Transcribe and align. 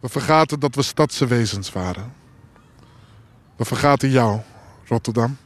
We 0.00 0.08
vergaten 0.08 0.60
dat 0.60 0.74
we 0.74 0.82
stadse 0.82 1.26
wezens 1.26 1.72
waren. 1.72 2.12
We 3.56 3.64
vergaten 3.64 4.10
jou, 4.10 4.40
Rotterdam. 4.88 5.36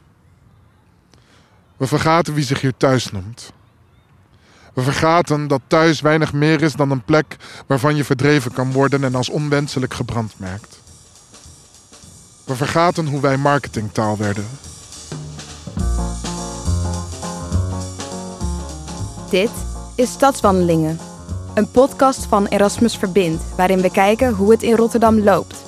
We 1.77 1.87
vergaten 1.87 2.33
wie 2.33 2.43
zich 2.43 2.61
hier 2.61 2.77
thuis 2.77 3.11
noemt. 3.11 3.53
We 4.73 4.81
vergaten 4.81 5.47
dat 5.47 5.61
thuis 5.67 6.01
weinig 6.01 6.33
meer 6.33 6.61
is 6.61 6.73
dan 6.73 6.91
een 6.91 7.03
plek 7.03 7.35
waarvan 7.67 7.95
je 7.95 8.03
verdreven 8.03 8.53
kan 8.53 8.71
worden 8.71 9.03
en 9.03 9.15
als 9.15 9.29
onwenselijk 9.29 9.93
gebrandmerkt. 9.93 10.79
We 12.45 12.55
vergaten 12.55 13.07
hoe 13.07 13.21
wij 13.21 13.37
marketingtaal 13.37 14.17
werden. 14.17 14.47
Dit 19.29 19.51
is 19.95 20.11
Stadswandelingen, 20.11 20.99
een 21.53 21.71
podcast 21.71 22.25
van 22.25 22.45
Erasmus 22.45 22.97
Verbind, 22.97 23.41
waarin 23.55 23.81
we 23.81 23.91
kijken 23.91 24.33
hoe 24.33 24.51
het 24.51 24.63
in 24.63 24.75
Rotterdam 24.75 25.19
loopt. 25.19 25.63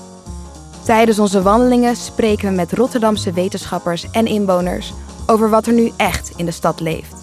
Tijdens 0.83 1.19
onze 1.19 1.41
wandelingen 1.41 1.95
spreken 1.95 2.49
we 2.49 2.55
met 2.55 2.73
Rotterdamse 2.73 3.31
wetenschappers 3.31 4.11
en 4.11 4.25
inwoners 4.25 4.93
over 5.25 5.49
wat 5.49 5.67
er 5.67 5.73
nu 5.73 5.91
echt 5.97 6.31
in 6.35 6.45
de 6.45 6.51
stad 6.51 6.79
leeft. 6.79 7.15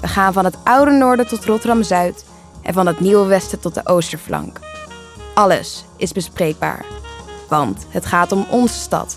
We 0.00 0.08
gaan 0.08 0.32
van 0.32 0.44
het 0.44 0.56
oude 0.64 0.90
noorden 0.90 1.28
tot 1.28 1.44
Rotterdam 1.44 1.82
Zuid 1.82 2.24
en 2.62 2.72
van 2.72 2.86
het 2.86 3.00
nieuwe 3.00 3.26
westen 3.26 3.60
tot 3.60 3.74
de 3.74 3.86
oosterflank. 3.86 4.60
Alles 5.34 5.84
is 5.96 6.12
bespreekbaar, 6.12 6.84
want 7.48 7.86
het 7.88 8.06
gaat 8.06 8.32
om 8.32 8.46
onze 8.50 8.78
stad. 8.78 9.16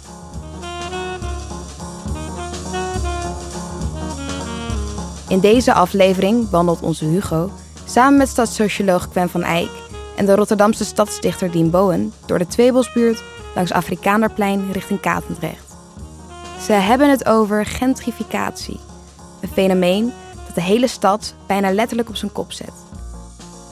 In 5.28 5.40
deze 5.40 5.74
aflevering 5.74 6.50
wandelt 6.50 6.82
onze 6.82 7.06
Hugo 7.06 7.50
samen 7.92 8.18
met 8.18 8.30
stadssocioloog 8.30 9.08
Gwen 9.12 9.30
van 9.30 9.44
Eyck 9.44 9.70
en 10.16 10.26
de 10.26 10.36
Rotterdamse 10.36 10.86
stadsdichter 10.86 11.52
Dien 11.52 11.70
Bowen 11.70 12.14
door 12.26 12.38
de 12.38 12.48
Tweebosbuurt 12.48 13.24
langs 13.56 13.72
Afrikanerplein 13.72 14.72
richting 14.72 15.00
Katendrecht. 15.00 15.76
Ze 16.66 16.74
hebben 16.74 17.10
het 17.10 17.26
over 17.26 17.66
gentrificatie, 17.66 18.80
een 19.42 19.50
fenomeen 19.50 20.14
dat 20.46 20.56
de 20.56 20.62
hele 20.62 20.88
stad 20.88 21.36
bijna 21.48 21.72
letterlijk 21.72 22.10
op 22.10 22.16
zijn 22.16 22.32
kop 22.32 22.52
zet. 22.52 22.74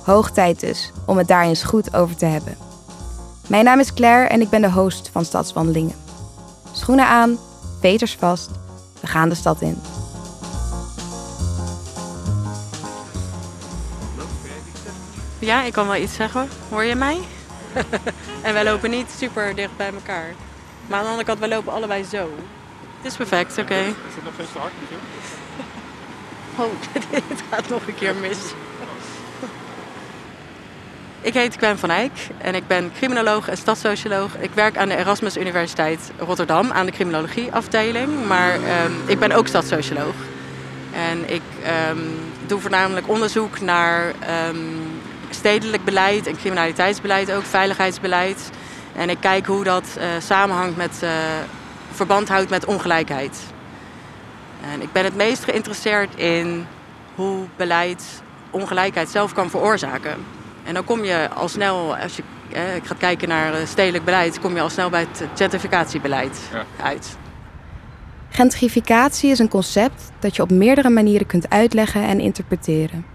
Hoog 0.03 0.31
tijd 0.31 0.59
dus 0.59 0.91
om 1.05 1.17
het 1.17 1.27
daar 1.27 1.43
eens 1.43 1.63
goed 1.63 1.95
over 1.95 2.15
te 2.15 2.25
hebben. 2.25 2.57
Mijn 3.47 3.65
naam 3.65 3.79
is 3.79 3.93
Claire 3.93 4.27
en 4.27 4.41
ik 4.41 4.49
ben 4.49 4.61
de 4.61 4.71
host 4.71 5.09
van 5.11 5.25
Stadswandelingen. 5.25 5.95
Schoenen 6.71 7.07
aan, 7.07 7.37
veters 7.79 8.15
vast, 8.15 8.49
we 8.99 9.07
gaan 9.07 9.29
de 9.29 9.35
stad 9.35 9.61
in. 9.61 9.81
Ja, 15.39 15.63
ik 15.63 15.73
kan 15.73 15.87
wel 15.87 15.95
iets 15.95 16.15
zeggen. 16.15 16.49
Hoor 16.69 16.83
je 16.83 16.95
mij? 16.95 17.17
en 18.41 18.53
wij 18.53 18.63
lopen 18.63 18.89
niet 18.89 19.11
super 19.17 19.55
dicht 19.55 19.77
bij 19.77 19.93
elkaar. 19.93 20.33
Maar 20.87 20.97
aan 20.97 21.03
de 21.03 21.09
andere 21.09 21.27
kant, 21.27 21.39
wij 21.39 21.49
lopen 21.49 21.73
allebei 21.73 22.03
zo. 22.03 22.29
Het 23.01 23.11
is 23.11 23.15
perfect, 23.17 23.57
oké. 23.57 23.75
Is 23.75 24.15
het 24.15 24.23
nog 24.23 24.33
steeds 24.33 24.51
te 24.51 24.57
hard 24.59 24.71
met 24.79 24.99
Oh, 26.65 26.71
dit 27.27 27.43
gaat 27.49 27.69
nog 27.69 27.87
een 27.87 27.95
keer 27.95 28.15
mis. 28.15 28.37
Ik 31.21 31.33
heet 31.33 31.55
Gwen 31.55 31.79
van 31.79 31.89
Eyck 31.89 32.11
en 32.37 32.55
ik 32.55 32.67
ben 32.67 32.91
criminoloog 32.91 33.47
en 33.47 33.57
stadssocioloog. 33.57 34.35
Ik 34.39 34.51
werk 34.53 34.77
aan 34.77 34.89
de 34.89 34.95
Erasmus 34.95 35.37
Universiteit 35.37 36.11
Rotterdam 36.17 36.71
aan 36.71 36.85
de 36.85 36.91
criminologieafdeling. 36.91 38.25
Maar 38.27 38.53
ehm, 38.53 38.91
ik 39.05 39.19
ben 39.19 39.31
ook 39.31 39.47
stadssocioloog. 39.47 40.13
En 40.93 41.33
ik 41.33 41.41
ehm, 41.63 41.97
doe 42.45 42.59
voornamelijk 42.59 43.09
onderzoek 43.09 43.59
naar 43.59 44.13
ehm, 44.19 44.57
stedelijk 45.29 45.83
beleid 45.83 46.27
en 46.27 46.37
criminaliteitsbeleid 46.37 47.31
ook, 47.31 47.43
veiligheidsbeleid. 47.43 48.49
En 48.95 49.09
ik 49.09 49.17
kijk 49.19 49.45
hoe 49.45 49.63
dat 49.63 49.97
eh, 49.97 50.07
samenhangt 50.19 50.77
met, 50.77 50.99
eh, 51.03 51.09
verband 51.91 52.29
houdt 52.29 52.49
met 52.49 52.65
ongelijkheid. 52.65 53.37
En 54.73 54.81
ik 54.81 54.91
ben 54.91 55.03
het 55.03 55.15
meest 55.15 55.43
geïnteresseerd 55.43 56.15
in 56.15 56.65
hoe 57.15 57.45
beleid 57.55 58.21
ongelijkheid 58.49 59.09
zelf 59.09 59.33
kan 59.33 59.49
veroorzaken. 59.49 60.15
En 60.63 60.73
dan 60.73 60.83
kom 60.83 61.03
je 61.03 61.29
al 61.35 61.47
snel, 61.47 61.95
als 61.97 62.15
je 62.15 62.23
eh, 62.51 62.61
gaat 62.83 62.97
kijken 62.97 63.27
naar 63.27 63.53
eh, 63.53 63.65
stedelijk 63.65 64.05
beleid, 64.05 64.39
kom 64.39 64.55
je 64.55 64.61
al 64.61 64.69
snel 64.69 64.89
bij 64.89 64.99
het 65.11 65.23
gentrificatiebeleid 65.35 66.39
Ja. 66.53 66.65
uit. 66.83 67.17
Gentrificatie 68.29 69.31
is 69.31 69.39
een 69.39 69.47
concept 69.47 70.11
dat 70.19 70.35
je 70.35 70.41
op 70.41 70.51
meerdere 70.51 70.89
manieren 70.89 71.27
kunt 71.27 71.49
uitleggen 71.49 72.03
en 72.03 72.19
interpreteren. 72.19 73.05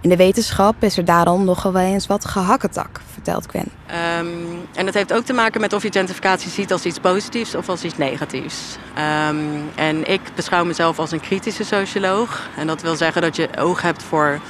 In 0.00 0.08
de 0.08 0.16
wetenschap 0.16 0.82
is 0.82 0.96
er 0.96 1.04
daarom 1.04 1.44
nogal 1.44 1.72
wel 1.72 1.82
eens 1.82 2.06
wat 2.06 2.24
gehakketak, 2.24 3.00
vertelt 3.12 3.46
Gwen. 3.48 3.68
Ehm, 3.86 4.26
en 4.74 4.84
dat 4.84 4.94
heeft 4.94 5.12
ook 5.12 5.24
te 5.24 5.32
maken 5.32 5.60
met 5.60 5.72
of 5.72 5.82
je 5.82 5.92
gentrificatie 5.92 6.50
ziet 6.50 6.72
als 6.72 6.84
iets 6.84 6.98
positiefs 6.98 7.54
of 7.54 7.68
als 7.68 7.84
iets 7.84 7.96
negatiefs. 7.96 8.76
Ehm, 8.94 9.36
en 9.74 10.10
ik 10.10 10.20
beschouw 10.34 10.64
mezelf 10.64 10.98
als 10.98 11.10
een 11.10 11.20
kritische 11.20 11.64
socioloog. 11.64 12.48
En 12.56 12.66
dat 12.66 12.82
wil 12.82 12.96
zeggen 12.96 13.22
dat 13.22 13.36
je 13.36 13.48
oog 13.58 13.82
hebt 13.82 14.02
voor 14.02 14.40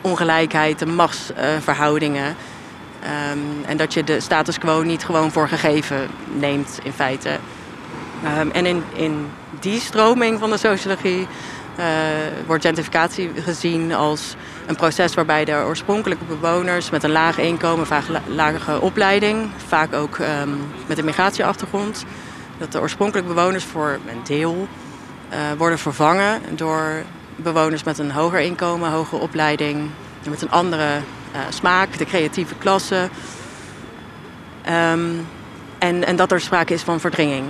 ongelijkheid, 0.00 0.86
machtsverhoudingen. 0.86 2.36
Ehm, 3.02 3.66
en 3.66 3.76
dat 3.76 3.94
je 3.94 4.04
de 4.04 4.20
status 4.20 4.58
quo 4.58 4.82
niet 4.82 5.04
gewoon 5.04 5.30
voor 5.32 5.48
gegeven 5.48 6.08
neemt 6.34 6.78
in 6.82 6.92
feite. 6.92 7.38
En 8.52 8.66
in, 8.66 8.82
in 8.94 9.30
die 9.60 9.80
stroming 9.80 10.38
van 10.38 10.50
de 10.50 10.56
sociologie 10.56 11.26
eh, 11.76 11.84
wordt 12.46 12.64
gentrificatie 12.64 13.30
gezien 13.44 13.94
als 13.94 14.34
een 14.68 14.76
proces 14.76 15.14
waarbij 15.14 15.44
de 15.44 15.52
oorspronkelijke 15.66 16.24
bewoners 16.24 16.90
met 16.90 17.02
een 17.02 17.10
laag 17.12 17.38
inkomen, 17.38 17.86
vaak 17.86 18.08
la- 18.08 18.22
lage 18.26 18.80
opleiding, 18.80 19.50
vaak 19.66 19.92
ook 19.94 20.18
ehm, 20.18 20.48
met 20.86 20.98
een 20.98 21.04
migratieachtergrond, 21.04 22.04
dat 22.58 22.72
de 22.72 22.80
oorspronkelijke 22.80 23.34
bewoners 23.34 23.64
voor 23.64 23.98
een 24.06 24.20
deel 24.24 24.68
eh, 25.28 25.38
worden 25.56 25.78
vervangen 25.78 26.40
door 26.50 27.02
bewoners 27.36 27.82
met 27.84 27.98
een 27.98 28.10
hoger 28.10 28.40
inkomen, 28.40 28.90
hogere 28.90 29.20
opleiding, 29.20 29.90
met 30.28 30.42
een 30.42 30.50
andere 30.50 30.84
eh, 31.32 31.40
smaak, 31.48 31.98
de 31.98 32.04
creatieve 32.04 32.54
klasse. 32.54 33.08
Ehm, 34.62 35.00
en, 35.78 36.04
en 36.06 36.16
dat 36.16 36.32
er 36.32 36.40
sprake 36.40 36.74
is 36.74 36.82
van 36.82 37.00
verdringing. 37.00 37.44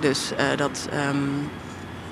Dus 0.00 0.32
eh, 0.36 0.44
dat 0.56 0.88
ehm, 0.92 1.16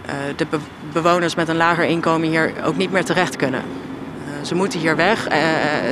eh, 0.07 0.15
de 0.37 0.47
be- 0.47 0.59
bewoners 0.93 1.35
met 1.35 1.49
een 1.49 1.57
lager 1.57 1.85
inkomen 1.85 2.29
hier 2.29 2.53
ook 2.65 2.77
niet 2.77 2.93
meer 2.93 3.05
terecht 3.05 3.37
kunnen. 3.37 3.63
Eh, 4.41 4.47
ze 4.47 4.55
moeten 4.55 4.81
hier 4.81 4.97
weg. 4.97 5.27
Eh, 5.27 5.39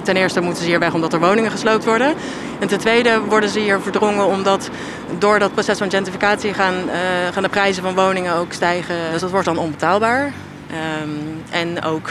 ten 0.03 0.17
eerste 0.17 0.41
moeten 0.41 0.63
ze 0.63 0.69
hier 0.69 0.79
weg 0.79 0.95
omdat 0.95 1.13
er 1.13 1.21
woningen 1.21 1.51
gesloopt 1.51 1.85
worden. 1.85 2.15
En 2.59 2.69
ten 2.69 2.79
tweede 2.79 3.21
worden 3.21 3.49
ze 3.49 3.59
hier 3.59 3.81
verdrongen 3.81 4.27
omdat 4.27 4.71
door 5.19 5.39
dat 5.39 5.53
proces 5.53 5.79
van 5.79 5.91
gentrificatie 5.91 6.55
gaan, 6.55 6.75
eh, 6.75 7.33
gaan 7.33 7.43
de 7.43 7.49
prijzen 7.49 7.83
van 7.83 7.95
woningen 7.95 8.35
ook 8.35 8.53
stijgen. 8.53 8.97
Dus 9.13 9.21
dat 9.21 9.31
wordt 9.31 9.47
dan 9.47 9.59
onbetaalbaar. 9.59 10.33
Ehm, 10.71 11.11
en 11.51 11.83
ook 11.83 12.11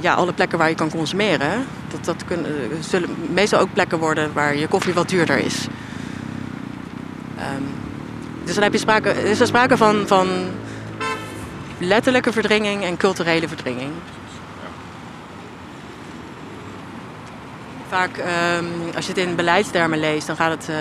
ja, 0.00 0.14
alle 0.14 0.32
plekken 0.32 0.58
waar 0.58 0.68
je 0.68 0.74
kan 0.74 0.90
consumeren, 0.90 1.66
dat, 1.90 2.04
dat 2.04 2.24
kunnen, 2.24 2.46
zullen 2.80 3.08
meestal 3.32 3.60
ook 3.60 3.72
plekken 3.72 3.98
worden 3.98 4.32
waar 4.32 4.56
je 4.56 4.66
koffie 4.66 4.94
wat 4.94 5.08
duurder 5.08 5.38
is. 5.38 5.66
Ehm, 7.38 7.62
dus 8.44 8.54
dan 8.54 8.62
heb 8.62 8.72
je 8.72 8.78
sprake, 8.78 9.10
is 9.10 9.40
er 9.40 9.46
sprake 9.46 9.76
van, 9.76 10.06
van 10.06 10.28
letterlijke 11.78 12.32
verdringing 12.32 12.84
en 12.84 12.96
culturele 12.96 13.48
verdringing. 13.48 13.90
Vaak, 17.88 18.16
ehm, 18.16 18.64
als 18.94 19.06
je 19.06 19.12
het 19.12 19.20
in 19.20 19.34
beleidstermen 19.34 19.98
leest, 19.98 20.26
dan 20.26 20.36
gaat 20.36 20.50
het, 20.50 20.68
eh, 20.68 20.76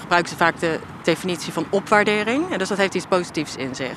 gebruiken 0.00 0.30
ze 0.30 0.36
vaak 0.36 0.60
de 0.60 0.78
definitie 1.02 1.52
van 1.52 1.66
opwaardering. 1.70 2.52
En 2.52 2.58
dus 2.58 2.68
dat 2.68 2.78
heeft 2.78 2.94
iets 2.94 3.06
positiefs 3.06 3.56
in 3.56 3.74
zich. 3.74 3.96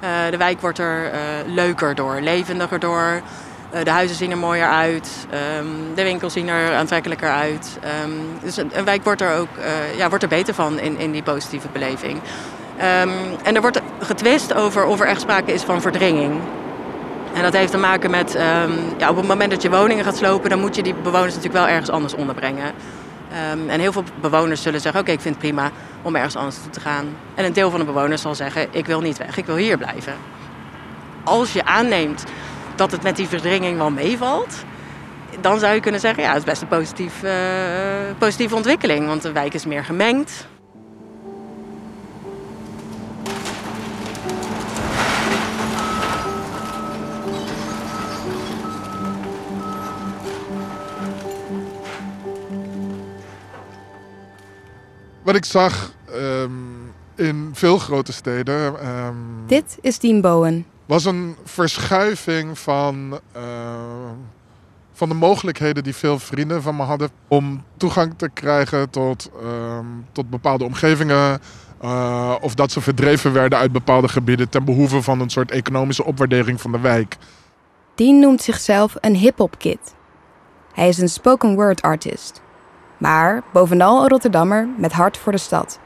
Eh, 0.00 0.10
de 0.30 0.36
wijk 0.36 0.60
wordt 0.60 0.78
er 0.78 1.10
eh, 1.10 1.18
leuker 1.46 1.94
door, 1.94 2.20
levendiger 2.20 2.78
door. 2.78 3.20
De 3.84 3.90
huizen 3.90 4.16
zien 4.16 4.30
er 4.30 4.38
mooier 4.38 4.68
uit. 4.68 5.26
ehm, 5.30 5.66
de 5.94 6.02
winkels 6.02 6.32
zien 6.32 6.48
er 6.48 6.74
aantrekkelijker 6.74 7.30
uit. 7.30 7.78
Ehm, 7.82 8.10
dus 8.42 8.56
een, 8.56 8.84
wijk 8.84 9.04
wordt 9.04 9.20
er 9.20 9.36
ook 9.36 9.48
ja, 9.96 10.08
wordt 10.08 10.22
er 10.22 10.28
beter 10.28 10.54
van 10.54 10.78
in, 10.78 10.98
in 10.98 11.12
die 11.12 11.22
positieve 11.22 11.68
beleving. 11.72 12.20
En 13.42 13.54
er 13.54 13.60
wordt 13.60 13.80
getwist 14.00 14.54
over 14.54 14.84
of 14.84 15.00
er 15.00 15.06
echt 15.06 15.20
sprake 15.20 15.52
is 15.52 15.62
van 15.62 15.80
verdringing. 15.80 16.40
En 17.34 17.42
dat 17.42 17.52
heeft 17.52 17.70
te 17.70 17.78
maken 17.78 18.10
met, 18.10 18.34
ehm, 18.34 18.70
ja, 18.98 19.10
op 19.10 19.16
het 19.16 19.26
moment 19.26 19.50
dat 19.50 19.62
je 19.62 19.70
woningen 19.70 20.04
gaat 20.04 20.16
slopen, 20.16 20.50
dan 20.50 20.60
moet 20.60 20.76
je 20.76 20.82
die 20.82 20.94
bewoners 20.94 21.34
natuurlijk 21.34 21.64
wel 21.64 21.68
ergens 21.68 21.90
anders 21.90 22.14
onderbrengen. 22.14 22.72
Ehm, 23.32 23.68
en 23.68 23.80
heel 23.80 23.92
veel 23.92 24.04
bewoners 24.20 24.62
zullen 24.62 24.80
zeggen, 24.80 25.00
oké, 25.00 25.10
ik 25.10 25.20
vind 25.20 25.34
het 25.34 25.44
prima 25.44 25.70
om 26.02 26.16
ergens 26.16 26.36
anders 26.36 26.56
naartoe 26.56 26.72
te 26.72 26.80
gaan. 26.80 27.06
En 27.34 27.44
een 27.44 27.52
deel 27.52 27.70
van 27.70 27.80
de 27.80 27.86
bewoners 27.86 28.22
zal 28.22 28.34
zeggen, 28.34 28.66
ik 28.70 28.86
wil 28.86 29.00
niet 29.00 29.18
weg, 29.18 29.36
ik 29.36 29.46
wil 29.46 29.56
hier 29.56 29.78
blijven. 29.78 30.14
Als 31.24 31.52
je 31.52 31.64
aanneemt 31.64 32.24
dat 32.74 32.90
het 32.90 33.02
met 33.02 33.16
die 33.16 33.28
verdringing 33.28 33.78
wel 33.78 33.90
meevalt, 33.90 34.64
dan 35.40 35.58
zou 35.58 35.74
je 35.74 35.80
kunnen 35.80 36.00
zeggen, 36.00 36.22
ja, 36.22 36.28
het 36.28 36.38
is 36.38 36.44
best 36.44 36.62
een 36.62 36.68
positief, 36.68 37.22
eh, 37.22 37.32
positieve 38.18 38.54
ontwikkeling. 38.54 39.06
Want 39.06 39.22
de 39.22 39.32
wijk 39.32 39.54
is 39.54 39.66
meer 39.66 39.84
gemengd. 39.84 40.46
Wat 55.32 55.40
ik 55.44 55.50
zag 55.50 55.92
ehm, 56.14 56.50
in 57.16 57.50
veel 57.52 57.78
grote 57.78 58.12
steden. 58.12 58.80
ehm, 58.80 59.14
Dit 59.46 59.78
is 59.80 59.98
Dean 59.98 60.20
Bowen. 60.20 60.66
was 60.86 61.04
een 61.04 61.36
verschuiving 61.44 62.58
van, 62.58 63.20
eh, 63.32 63.42
van 64.92 65.08
de 65.08 65.14
mogelijkheden 65.14 65.82
die 65.82 65.94
veel 65.94 66.18
vrienden 66.18 66.62
van 66.62 66.76
me 66.76 66.82
hadden 66.82 67.10
om 67.28 67.64
toegang 67.76 68.14
te 68.16 68.28
krijgen 68.34 68.90
tot, 68.90 69.30
ehm, 69.42 69.86
tot 70.12 70.30
bepaalde 70.30 70.64
omgevingen. 70.64 71.40
eh, 71.80 72.34
of 72.40 72.54
dat 72.54 72.72
ze 72.72 72.80
verdreven 72.80 73.32
werden 73.32 73.58
uit 73.58 73.72
bepaalde 73.72 74.08
gebieden 74.08 74.48
ten 74.48 74.64
behoeve 74.64 75.02
van 75.02 75.20
een 75.20 75.30
soort 75.30 75.50
economische 75.50 76.04
opwaardering 76.04 76.60
van 76.60 76.72
de 76.72 76.80
wijk. 76.80 77.16
Dean 77.94 78.18
noemt 78.18 78.42
zichzelf 78.42 78.94
een 79.00 79.16
hip-hop 79.16 79.58
kid. 79.58 79.94
Hij 80.72 80.88
is 80.88 80.98
een 80.98 81.08
spoken 81.08 81.54
word 81.54 81.82
artist. 81.82 82.40
Maar 83.02 83.42
bovenal 83.52 84.02
een 84.02 84.08
Rotterdammer 84.08 84.68
met 84.76 84.92
hart 84.92 85.16
voor 85.16 85.32
de 85.32 85.38
stad. 85.38 85.78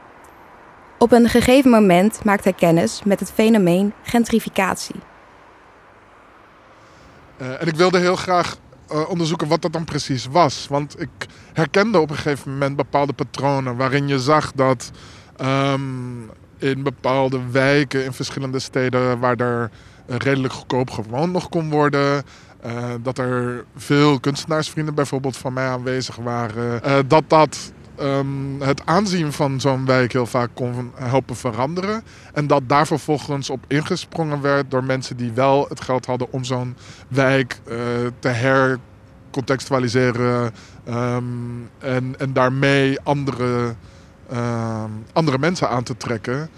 Op 0.97 1.11
een 1.11 1.29
gegeven 1.29 1.69
moment 1.69 2.23
maakt 2.23 2.43
hij 2.43 2.53
kennis 2.53 3.01
met 3.05 3.19
het 3.19 3.31
fenomeen 3.31 3.93
gentrificatie. 4.03 4.95
Eh, 7.37 7.61
en 7.61 7.67
ik 7.67 7.75
wilde 7.75 7.99
heel 7.99 8.15
graag 8.15 8.57
eh, 8.87 9.09
onderzoeken 9.09 9.47
wat 9.47 9.61
dat 9.61 9.73
dan 9.73 9.83
precies 9.83 10.27
was. 10.31 10.67
Want 10.69 11.01
ik 11.01 11.09
herkende 11.53 11.99
op 11.99 12.09
een 12.09 12.15
gegeven 12.15 12.51
moment 12.51 12.75
bepaalde 12.75 13.13
patronen 13.13 13.75
waarin 13.75 14.07
je 14.07 14.19
zag 14.19 14.51
dat 14.51 14.91
ehm, 15.35 16.21
in 16.57 16.83
bepaalde 16.83 17.39
wijken 17.51 18.03
in 18.03 18.13
verschillende 18.13 18.59
steden 18.59 19.19
waar 19.19 19.35
er 19.35 19.71
eh, 20.05 20.15
redelijk 20.15 20.53
goedkoop 20.53 20.89
gewoond 20.89 21.31
nog 21.31 21.49
kon 21.49 21.69
worden. 21.69 22.23
Eh, 22.59 22.93
dat 23.01 23.17
er 23.17 23.65
veel 23.75 24.19
kunstenaarsvrienden 24.19 24.95
bijvoorbeeld 24.95 25.37
van 25.37 25.53
mij 25.53 25.67
aanwezig 25.67 26.15
waren. 26.15 26.83
eh, 26.83 26.97
dat 27.07 27.23
dat 27.27 27.71
ehm, 27.95 28.59
het 28.59 28.81
aanzien 28.85 29.33
van 29.33 29.59
zo'n 29.59 29.85
wijk 29.85 30.13
heel 30.13 30.25
vaak 30.25 30.49
kon 30.53 30.91
helpen 30.95 31.35
veranderen. 31.35 32.03
En 32.33 32.47
dat 32.47 32.61
daar 32.67 32.87
vervolgens 32.87 33.49
op 33.49 33.63
ingesprongen 33.67 34.41
werd 34.41 34.71
door 34.71 34.83
mensen 34.83 35.17
die 35.17 35.31
wel 35.31 35.65
het 35.69 35.81
geld 35.81 36.05
hadden 36.05 36.31
om 36.31 36.43
zo'n 36.43 36.75
wijk 37.07 37.59
eh, 37.67 37.75
te 38.19 38.27
hercontextualiseren. 38.27 40.51
ehm, 40.85 41.23
en, 41.79 42.19
en 42.19 42.33
daarmee 42.33 42.99
andere, 43.03 43.75
ehm, 44.29 44.89
andere 45.13 45.37
mensen 45.37 45.69
aan 45.69 45.83
te 45.83 45.97
trekken. 45.97 46.49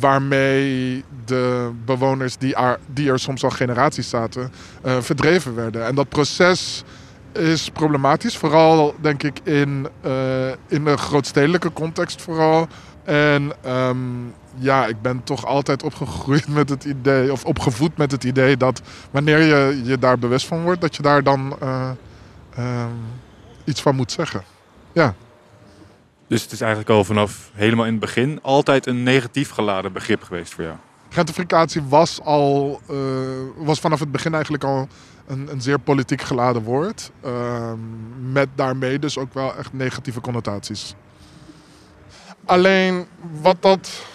Waarmee 0.00 1.04
de 1.24 1.70
bewoners 1.84 2.36
die 2.36 2.54
er, 2.54 2.78
die 2.86 3.10
er 3.10 3.18
soms 3.18 3.44
al 3.44 3.50
generaties 3.50 4.08
zaten, 4.08 4.52
eh, 4.82 5.00
verdreven 5.00 5.54
werden. 5.54 5.86
En 5.86 5.94
dat 5.94 6.08
proces 6.08 6.84
is 7.32 7.70
problematisch. 7.70 8.36
Vooral 8.36 8.94
denk 9.00 9.22
ik 9.22 9.40
in, 9.42 9.88
eh, 10.00 10.48
in 10.68 10.84
de 10.84 10.96
grootstedelijke 10.96 11.72
context 11.72 12.22
vooral. 12.22 12.66
En 13.04 13.52
ehm, 13.62 13.98
ja, 14.56 14.86
ik 14.86 15.02
ben 15.02 15.24
toch 15.24 15.46
altijd 15.46 15.82
opgegroeid 15.82 16.48
met 16.48 16.68
het 16.68 16.84
idee, 16.84 17.32
of 17.32 17.44
opgevoed 17.44 17.96
met 17.96 18.10
het 18.10 18.24
idee 18.24 18.56
dat 18.56 18.82
wanneer 19.10 19.40
je 19.40 19.80
je 19.84 19.98
daar 19.98 20.18
bewust 20.18 20.46
van 20.46 20.62
wordt, 20.62 20.80
dat 20.80 20.96
je 20.96 21.02
daar 21.02 21.22
dan 21.22 21.56
eh, 21.60 21.90
ehm, 22.56 22.90
iets 23.64 23.82
van 23.82 23.94
moet 23.94 24.12
zeggen. 24.12 24.42
Ja. 24.92 25.14
Dus 26.34 26.42
het 26.42 26.52
is 26.52 26.60
eigenlijk 26.60 26.90
al 26.90 27.04
vanaf 27.04 27.50
helemaal 27.52 27.84
in 27.84 27.90
het 27.90 28.00
begin 28.00 28.38
altijd 28.42 28.86
een 28.86 29.02
negatief 29.02 29.50
geladen 29.50 29.92
begrip 29.92 30.22
geweest 30.22 30.54
voor 30.54 30.64
jou. 30.64 30.76
Gentrificatie 31.08 31.82
was 31.88 32.20
al, 32.20 32.80
eh, 32.88 32.96
was 33.56 33.80
vanaf 33.80 34.00
het 34.00 34.12
begin 34.12 34.34
eigenlijk 34.34 34.64
al 34.64 34.88
een, 35.26 35.48
een 35.50 35.60
zeer 35.60 35.78
politiek 35.78 36.22
geladen 36.22 36.62
woord. 36.62 37.10
Ehm, 37.20 37.78
met 38.32 38.48
daarmee 38.54 38.98
dus 38.98 39.18
ook 39.18 39.34
wel 39.34 39.56
echt 39.56 39.72
negatieve 39.72 40.20
connotaties. 40.20 40.94
Alleen 42.44 43.06
wat 43.40 43.56
dat 43.60 44.06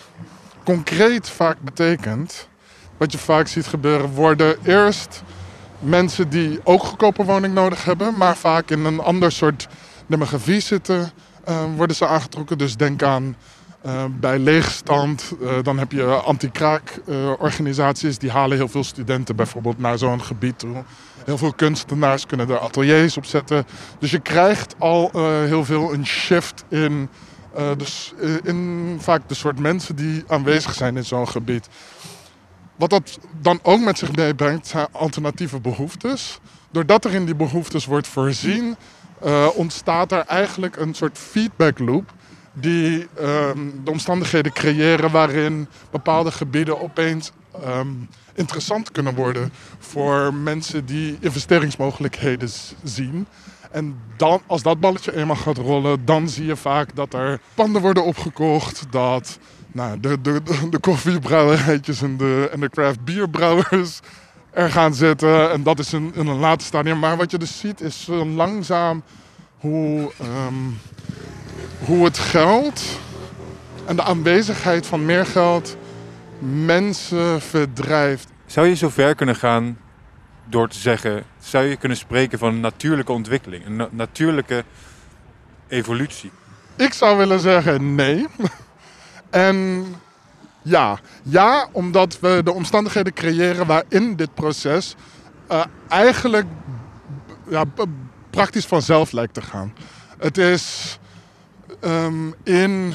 concreet 0.63 1.30
vaak 1.30 1.57
betekent, 1.62 2.48
wat 2.98 3.12
je 3.12 3.18
vaak 3.18 3.48
ziet 3.48 3.68
gebeuren, 3.68 4.10
worden 4.10 4.57
eerst 4.63 5.24
mensen 5.80 6.30
die 6.30 6.60
ook 6.63 6.83
goedkope 6.83 7.24
woning 7.24 7.54
nodig 7.54 7.83
hebben, 7.83 8.18
maar 8.18 8.36
vaak 8.36 8.69
in 8.69 8.86
een 8.86 9.00
ander 9.00 9.31
soort 9.31 9.68
demografie 10.07 10.60
zitten, 10.60 11.12
worden 11.75 11.96
ze 11.96 12.07
aangetrokken. 12.07 12.57
Dus 12.57 12.75
denk 12.75 13.04
aan 13.04 13.36
eh, 13.81 14.06
bij 14.19 14.40
leegstand, 14.40 15.34
eh, 15.42 15.50
dan 15.63 15.80
heb 15.80 15.92
je 15.92 16.06
anti-kraak-organisaties 16.06 18.18
die 18.18 18.31
halen 18.31 18.57
heel 18.57 18.68
veel 18.68 18.84
studenten 18.84 19.36
bijvoorbeeld 19.36 19.80
naar 19.80 19.98
zo'n 19.98 20.22
gebied 20.22 20.60
toe. 20.60 20.84
Heel 21.25 21.38
veel 21.38 21.54
kunstenaars 21.54 22.25
kunnen 22.25 22.50
er 22.50 22.60
ateliers 22.60 23.18
op 23.18 23.25
zetten. 23.25 23.66
Dus 24.00 24.12
je 24.12 24.19
krijgt 24.19 24.75
al 24.78 25.10
eh, 25.13 25.44
heel 25.44 25.66
veel 25.66 25.94
een 25.94 26.06
shift 26.06 26.63
in, 26.68 27.10
eh, 27.56 27.72
dus, 27.78 28.13
eh, 28.22 28.30
in 28.44 28.98
vaak 29.00 29.22
de 29.28 29.34
soort 29.34 29.60
mensen 29.60 29.95
die 29.95 30.24
aanwezig 30.28 30.74
zijn 30.74 30.98
in 30.98 31.06
zo'n 31.06 31.28
gebied. 31.28 31.68
Wat 32.75 32.90
dat 32.90 33.19
dan 33.42 33.60
ook 33.63 33.80
met 33.80 33.98
zich 33.98 34.16
meebrengt 34.16 34.68
zijn 34.68 34.88
alternatieve 34.92 35.60
behoeftes. 35.60 36.40
Doordat 36.72 37.06
er 37.06 37.13
in 37.13 37.25
die 37.25 37.36
behoeftes 37.36 37.86
wordt 37.86 38.07
voorzien, 38.07 38.75
eh, 39.21 39.48
ontstaat 39.56 40.12
er 40.12 40.25
eigenlijk 40.25 40.75
een 40.75 40.94
soort 40.94 41.18
feedback 41.18 41.80
loop 41.80 42.13
die 42.54 43.07
ehm, 43.18 43.60
de 43.83 43.92
omstandigheden 43.92 44.51
creëren 44.51 45.12
waarin 45.12 45.68
bepaalde 45.92 46.31
gebieden 46.31 46.81
opeens 46.81 47.31
ehm, 47.63 47.88
interessant 48.33 48.92
kunnen 48.92 49.16
worden 49.16 49.51
voor 49.80 50.33
mensen 50.33 50.86
die 50.86 51.18
investeringsmogelijkheden 51.19 52.50
zien. 52.83 53.27
En 53.71 54.01
dan, 54.18 54.42
als 54.48 54.62
dat 54.62 54.80
balletje 54.80 55.16
eenmaal 55.16 55.36
gaat 55.36 55.57
rollen, 55.57 56.06
dan 56.06 56.30
zie 56.30 56.45
je 56.45 56.56
vaak 56.56 56.95
dat 56.95 57.13
er 57.13 57.39
panden 57.54 57.81
worden 57.81 58.06
opgekocht, 58.06 58.86
dat 58.89 59.39
nou, 59.71 60.00
de, 60.00 60.21
de, 60.21 60.42
de, 60.69 60.80
koffiebrouwerijtjes 60.80 62.01
en 62.01 62.18
de, 62.18 62.50
en 62.51 62.60
de 62.60 62.69
craft 62.69 63.04
bierbrouwers 63.04 64.00
er 64.00 64.04
gaan 64.67 64.94
zitten. 64.94 65.51
En 65.51 65.63
dat 65.63 65.79
is 65.79 65.94
in, 65.94 66.11
in 66.15 66.27
een 66.27 66.39
later 66.39 66.67
stadium. 66.67 67.00
Maar 67.00 67.17
wat 67.17 67.31
je 67.31 67.38
dus 67.38 67.59
ziet 67.59 67.81
is 67.81 68.03
zo 68.03 68.25
langzaam 68.25 69.03
hoe, 69.57 70.11
ehm, 70.19 70.53
hoe 71.85 72.06
het 72.06 72.17
geld 72.17 72.83
en 73.85 73.95
de 73.95 74.03
aanwezigheid 74.03 74.85
van 74.85 75.06
meer 75.06 75.25
geld 75.25 75.77
mensen 76.39 77.41
verdrijft. 77.41 78.27
Zou 78.45 78.67
je 78.67 78.75
zo 78.75 78.89
ver 78.89 79.15
kunnen 79.15 79.35
gaan 79.35 79.77
door 80.45 80.67
te 80.69 80.79
zeggen, 80.79 81.23
zou 81.39 81.65
je 81.65 81.75
kunnen 81.75 81.97
spreken 81.97 82.39
van 82.39 82.53
een 82.53 82.59
natuurlijke 82.59 83.11
ontwikkeling, 83.11 83.65
een 83.65 83.75
na- 83.75 83.88
natuurlijke 83.91 84.63
evolutie? 85.67 86.31
Ik 86.75 86.94
zou 86.94 87.17
willen 87.17 87.39
zeggen 87.39 87.95
nee. 87.95 88.28
En 89.30 89.85
ja, 90.61 90.99
ja, 91.23 91.68
omdat 91.71 92.19
we 92.19 92.42
de 92.44 92.54
omstandigheden 92.54 93.13
creëren 93.13 93.68
waarin 93.68 94.16
dit 94.16 94.33
proces 94.33 94.95
eh, 95.47 95.63
eigenlijk 95.87 96.47
ja, 97.49 97.63
praktisch 98.30 98.66
vanzelf 98.66 99.11
lijkt 99.11 99.33
te 99.33 99.42
gaan. 99.42 99.73
Het 100.18 100.37
is 100.37 100.97
ehm, 101.80 102.31
in. 102.44 102.94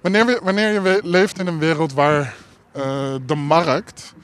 Wanneer, 0.00 0.38
wanneer 0.42 0.72
je 0.72 1.00
leeft 1.02 1.38
in 1.38 1.46
een 1.46 1.58
wereld 1.58 1.92
waar 1.92 2.34
eh, 2.72 3.14
de 3.26 3.34
markt 3.34 4.14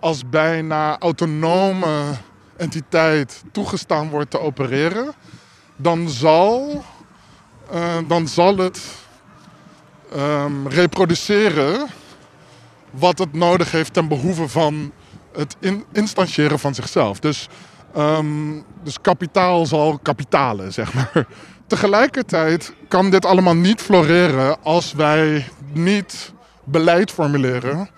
als 0.00 0.28
bijna 0.28 0.98
autonome 0.98 2.14
entiteit 2.56 3.42
toegestaan 3.52 4.08
wordt 4.08 4.30
te 4.30 4.40
opereren, 4.40 5.14
dan 5.76 6.08
zal, 6.08 6.84
eh, 7.70 7.98
dan 8.06 8.28
zal 8.28 8.56
het 8.56 8.80
ehm, 10.14 10.66
reproduceren 10.66 11.86
wat 12.90 13.18
het 13.18 13.32
nodig 13.32 13.70
heeft 13.70 13.92
ten 13.92 14.08
behoeve 14.08 14.48
van 14.48 14.92
het 15.32 15.56
in, 15.60 15.84
instantiëren 15.92 16.58
van 16.58 16.74
zichzelf. 16.74 17.20
Dus, 17.20 17.48
ehm, 17.94 18.26
dus 18.82 19.00
kapitaal 19.00 19.66
zal 19.66 19.98
kapitalen, 20.02 20.72
zeg 20.72 20.94
maar. 20.94 21.12
Tegelijkertijd 21.66 22.74
kan 22.88 23.10
dit 23.10 23.24
allemaal 23.24 23.56
niet 23.56 23.80
floreren 23.80 24.62
als 24.62 24.92
wij 24.92 25.48
niet 25.72 26.32
beleid 26.64 27.10
formuleren 27.10 27.88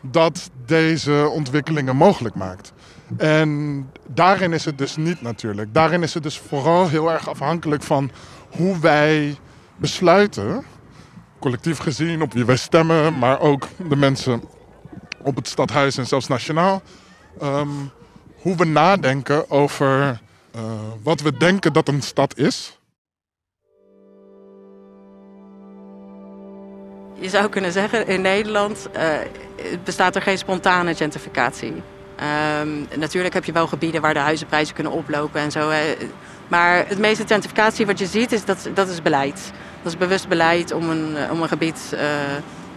dat 0.00 0.50
deze 0.66 1.28
ontwikkelingen 1.32 1.96
mogelijk 1.96 2.34
maakt. 2.34 2.72
En 3.16 3.90
daarin 4.06 4.52
is 4.52 4.64
het 4.64 4.78
dus 4.78 4.96
niet 4.96 5.22
natuurlijk. 5.22 5.74
Daarin 5.74 6.02
is 6.02 6.14
het 6.14 6.22
dus 6.22 6.38
vooral 6.38 6.88
heel 6.88 7.10
erg 7.10 7.28
afhankelijk 7.28 7.82
van 7.82 8.10
hoe 8.56 8.78
wij 8.78 9.36
besluiten, 9.76 10.64
collectief 11.42 11.78
gezien, 11.78 12.22
op 12.22 12.32
wie 12.32 12.44
wij 12.44 12.56
stemmen, 12.56 13.18
maar 13.18 13.40
ook 13.40 13.68
de 13.88 13.96
mensen 13.96 14.42
op 15.22 15.36
het 15.36 15.48
stadhuis 15.48 15.96
en 15.96 16.06
zelfs 16.06 16.26
nationaal. 16.26 16.82
ehm, 17.40 17.68
hoe 18.42 18.56
we 18.56 18.64
nadenken 18.64 19.50
over 19.50 20.20
eh, 20.54 20.60
wat 21.02 21.20
we 21.20 21.36
denken 21.36 21.72
dat 21.72 21.88
een 21.88 22.02
stad 22.02 22.38
is. 22.38 22.78
Je 27.20 27.28
zou 27.28 27.48
kunnen 27.48 27.72
zeggen, 27.72 28.06
in 28.06 28.20
Nederland 28.20 28.88
eh, 28.92 29.14
bestaat 29.84 30.16
er 30.16 30.22
geen 30.22 30.38
spontane 30.38 30.94
gentrificatie. 30.94 31.82
Ehm, 32.16 32.68
natuurlijk 32.98 33.34
heb 33.34 33.44
je 33.44 33.52
wel 33.52 33.66
gebieden 33.66 34.00
waar 34.00 34.14
de 34.14 34.20
huizenprijzen 34.20 34.74
kunnen 34.74 34.92
oplopen 34.92 35.40
en 35.40 35.50
zo. 35.50 35.70
Maar 36.48 36.88
het 36.88 36.98
meeste 36.98 37.26
gentrificatie 37.26 37.86
wat 37.86 37.98
je 37.98 38.06
ziet, 38.06 38.32
is 38.32 38.44
dat, 38.44 38.68
dat 38.74 38.88
is 38.88 39.02
beleid. 39.02 39.52
Dat 39.82 39.92
is 39.92 39.98
bewust 39.98 40.28
beleid 40.28 40.72
om 40.72 40.90
een, 40.90 41.16
om 41.30 41.42
een 41.42 41.48
gebied 41.48 41.90
uh, 41.94 42.00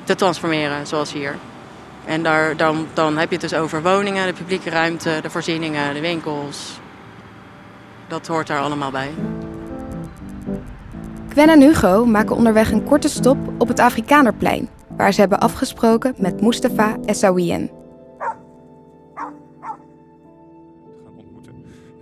te 0.03 0.15
transformeren, 0.15 0.87
zoals 0.87 1.13
hier. 1.13 1.35
En 2.05 2.23
daar, 2.23 2.57
dan, 2.57 2.87
dan 2.93 3.17
heb 3.17 3.29
je 3.29 3.37
het 3.37 3.49
dus 3.49 3.59
over 3.59 3.81
woningen, 3.81 4.27
de 4.27 4.33
publieke 4.33 4.69
ruimte, 4.69 5.19
de 5.21 5.29
voorzieningen, 5.29 5.93
de 5.93 5.99
winkels. 5.99 6.79
Dat 8.07 8.27
hoort 8.27 8.47
daar 8.47 8.59
allemaal 8.59 8.91
bij. 8.91 9.09
Gwen 11.29 11.49
en 11.49 11.61
Hugo 11.61 12.05
maken 12.05 12.35
onderweg 12.35 12.71
een 12.71 12.83
korte 12.83 13.09
stop 13.09 13.37
op 13.57 13.67
het 13.67 13.79
Afrikanerplein, 13.79 14.69
waar 14.87 15.13
ze 15.13 15.19
hebben 15.19 15.39
afgesproken 15.39 16.13
met 16.17 16.41
Mustafa 16.41 16.97
Essaouien. 17.05 17.69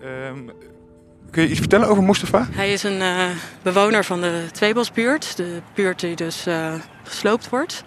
Um, 0.03 0.51
kun 1.33 1.43
je 1.43 1.49
iets 1.49 1.59
vertellen 1.59 1.87
over 1.87 2.03
Mustafa? 2.03 2.47
Hij 2.51 2.73
is 2.73 2.83
een 2.83 3.01
uh, 3.01 3.25
bewoner 3.61 4.03
van 4.03 4.21
de 4.21 4.45
Tweebosbuurt, 4.51 5.37
de 5.37 5.61
buurt 5.73 5.99
die 5.99 6.15
dus 6.15 6.47
uh, 6.47 6.73
gesloopt 7.03 7.49
wordt, 7.49 7.83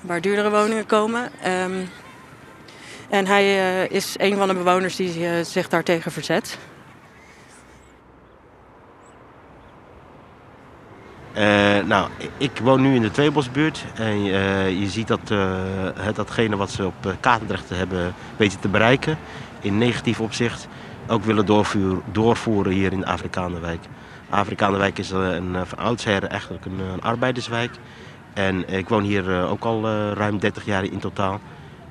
waar 0.00 0.20
duurdere 0.20 0.50
woningen 0.50 0.86
komen. 0.86 1.30
Um, 1.46 1.88
en 3.08 3.26
hij 3.26 3.44
uh, 3.44 3.90
is 3.90 4.14
een 4.18 4.36
van 4.36 4.48
de 4.48 4.54
bewoners 4.54 4.96
die 4.96 5.44
zich 5.44 5.68
daartegen 5.68 6.12
verzet. 6.12 6.58
Uh, 11.36 11.42
nou, 11.84 12.08
ik 12.36 12.58
woon 12.62 12.82
nu 12.82 12.94
in 12.94 13.02
de 13.02 13.10
Tweebosbuurt 13.10 13.84
en 13.94 14.26
uh, 14.26 14.80
je 14.80 14.88
ziet 14.88 15.08
dat 15.08 15.30
uh, 15.32 15.50
datgene 16.14 16.56
wat 16.56 16.70
ze 16.70 16.86
op 16.86 17.14
Katendrecht 17.20 17.68
hebben 17.68 18.14
weten 18.36 18.60
te 18.60 18.68
bereiken 18.68 19.18
in 19.60 19.78
negatief 19.78 20.20
opzicht 20.20 20.68
ook 21.10 21.24
willen 21.24 21.46
doorvoeren, 21.46 22.02
doorvoeren 22.12 22.72
hier 22.72 22.92
in 22.92 23.00
de 23.00 23.06
Afrikanerwijk. 23.06 23.80
Afrikanerwijk 24.28 24.98
is 24.98 25.10
een, 25.10 25.56
van 25.66 25.78
oudsher 25.78 26.24
eigenlijk 26.24 26.64
een, 26.64 26.78
een, 26.78 27.02
arbeiderswijk. 27.02 27.70
En 28.34 28.68
ik 28.68 28.88
woon 28.88 29.02
hier 29.02 29.46
ook 29.46 29.64
al 29.64 29.82
ruim 30.12 30.38
30 30.38 30.64
jaar 30.64 30.84
in 30.84 30.98
totaal. 30.98 31.40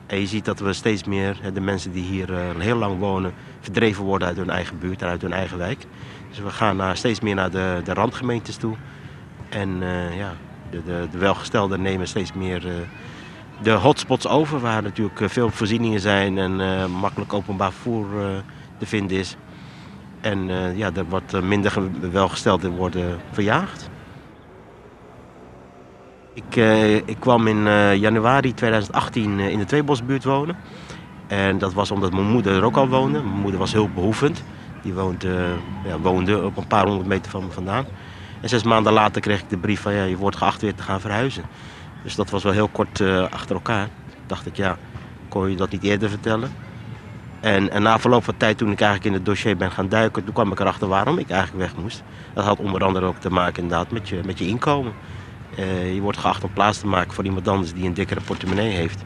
En 0.07 0.19
je 0.19 0.27
ziet 0.27 0.45
dat 0.45 0.59
we 0.59 0.73
steeds 0.73 1.03
meer, 1.03 1.39
de 1.53 1.61
mensen 1.61 1.91
die 1.91 2.03
hier 2.03 2.29
heel 2.57 2.75
lang 2.75 2.99
wonen, 2.99 3.33
verdreven 3.59 4.03
worden 4.03 4.27
uit 4.27 4.37
hun 4.37 4.49
eigen 4.49 4.79
buurt 4.79 5.01
en 5.01 5.07
uit 5.07 5.21
hun 5.21 5.33
eigen 5.33 5.57
wijk. 5.57 5.85
Dus 6.29 6.39
we 6.39 6.49
gaan 6.49 6.75
naar, 6.75 6.97
steeds 6.97 7.19
meer 7.19 7.35
naar 7.35 7.51
de, 7.51 7.81
de 7.83 7.93
randgemeentes 7.93 8.55
toe. 8.55 8.75
En 9.49 9.69
ja, 10.15 10.33
de, 10.69 10.83
de, 10.83 11.07
de, 11.11 11.17
welgestelden 11.17 11.81
nemen 11.81 12.07
steeds 12.07 12.33
meer 12.33 12.63
de 13.61 13.71
hotspots 13.71 14.27
over, 14.27 14.59
waar 14.59 14.83
natuurlijk 14.83 15.21
veel 15.31 15.49
voorzieningen 15.49 15.99
zijn 15.99 16.37
en 16.37 16.91
makkelijk 16.91 17.33
openbaar 17.33 17.71
vervoer 17.71 18.05
te 18.79 18.85
vinden 18.85 19.17
is. 19.17 19.37
En 20.21 20.47
ja, 20.75 20.89
er 20.95 21.05
wordt 21.05 21.41
minder 21.41 21.73
welgestelden 22.11 22.71
worden 22.71 23.19
verjaagd. 23.31 23.89
Ik, 26.33 26.55
ik 27.05 27.17
kwam 27.19 27.47
in 27.47 27.63
januari 27.99 28.53
2018 28.53 29.39
in 29.39 29.59
de 29.59 29.65
Tweebosbuurt 29.65 30.23
wonen. 30.23 30.55
En 31.27 31.57
dat 31.57 31.73
was 31.73 31.91
omdat 31.91 32.11
mijn 32.11 32.27
moeder 32.27 32.55
er 32.55 32.63
ook 32.63 32.77
al 32.77 32.87
woonde. 32.87 33.21
Mijn 33.21 33.41
moeder 33.41 33.59
was 33.59 33.73
hulpbehoevend. 33.73 34.43
Die 34.81 34.93
woont, 34.93 35.23
ja, 35.85 35.99
woonde 36.01 36.43
op 36.45 36.57
een 36.57 36.67
paar 36.67 36.85
honderd 36.85 37.07
meter 37.07 37.31
van 37.31 37.45
me 37.45 37.51
vandaan. 37.51 37.85
En 38.41 38.49
zes 38.49 38.63
maanden 38.63 38.93
later 38.93 39.21
kreeg 39.21 39.39
ik 39.39 39.49
de 39.49 39.57
brief 39.57 39.81
van 39.81 39.93
ja, 39.93 40.03
je 40.03 40.17
wordt 40.17 40.37
geacht 40.37 40.61
weer 40.61 40.75
te 40.75 40.83
gaan 40.83 41.01
verhuizen. 41.01 41.43
Dus 42.03 42.15
dat 42.15 42.29
was 42.29 42.43
wel 42.43 42.53
heel 42.53 42.67
kort 42.67 43.01
achter 43.29 43.55
elkaar. 43.55 43.87
dacht 44.25 44.45
ik, 44.45 44.55
ja, 44.55 44.77
kon 45.27 45.49
je 45.49 45.55
dat 45.55 45.71
niet 45.71 45.83
eerder 45.83 46.09
vertellen? 46.09 46.51
En, 47.41 47.71
en, 47.71 47.81
na 47.81 47.99
verloop 47.99 48.23
van 48.23 48.37
tijd, 48.37 48.57
toen 48.57 48.71
ik 48.71 48.81
eigenlijk 48.81 49.09
in 49.09 49.13
het 49.13 49.25
dossier 49.25 49.57
ben 49.57 49.71
gaan 49.71 49.89
duiken, 49.89 50.23
toen 50.23 50.33
kwam 50.33 50.51
ik 50.51 50.59
erachter 50.59 50.87
waarom 50.87 51.17
ik 51.17 51.29
eigenlijk 51.29 51.63
weg 51.63 51.81
moest. 51.83 52.03
Dat 52.33 52.45
had 52.45 52.59
onder 52.59 52.83
andere 52.83 53.05
ook 53.05 53.19
te 53.19 53.31
maken 53.31 53.63
inderdaad 53.63 53.91
met 53.91 54.09
je, 54.09 54.19
met 54.25 54.39
je 54.39 54.47
inkomen. 54.47 54.93
Uh, 55.59 55.93
je 55.93 56.01
wordt 56.01 56.17
geacht 56.17 56.43
om 56.43 56.53
plaats 56.53 56.79
te 56.79 56.87
maken 56.87 57.13
voor 57.13 57.25
iemand 57.25 57.47
anders 57.47 57.73
die 57.73 57.85
een 57.85 57.93
dikkere 57.93 58.21
portemonnee 58.21 58.71
heeft. 58.71 59.03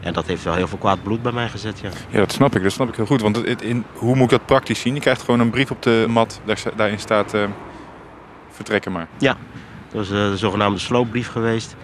En 0.00 0.12
dat 0.12 0.26
heeft 0.26 0.44
wel 0.44 0.54
heel 0.54 0.68
veel 0.68 0.78
kwaad 0.78 1.02
bloed 1.02 1.22
bij 1.22 1.32
mij 1.32 1.48
gezet, 1.48 1.80
ja. 1.80 1.88
Ja, 2.10 2.18
dat 2.18 2.32
snap 2.32 2.56
ik. 2.56 2.62
Dat 2.62 2.72
snap 2.72 2.88
ik 2.88 2.96
heel 2.96 3.06
goed. 3.06 3.20
Want 3.20 3.62
in, 3.62 3.84
hoe 3.92 4.14
moet 4.14 4.24
ik 4.24 4.38
dat 4.38 4.46
praktisch 4.46 4.80
zien? 4.80 4.94
Je 4.94 5.00
krijgt 5.00 5.22
gewoon 5.22 5.40
een 5.40 5.50
brief 5.50 5.70
op 5.70 5.82
de 5.82 6.06
mat. 6.08 6.40
Daar, 6.44 6.62
daarin 6.76 6.98
staat... 6.98 7.34
Uh 7.34 7.44
vertrekken 8.54 8.92
maar. 8.92 9.06
Ja, 9.18 9.36
dat 9.88 9.92
was 9.92 10.10
eh, 10.10 10.30
de 10.30 10.36
zogenaamde 10.36 10.78
sloopbrief 10.78 11.28
geweest. 11.28 11.76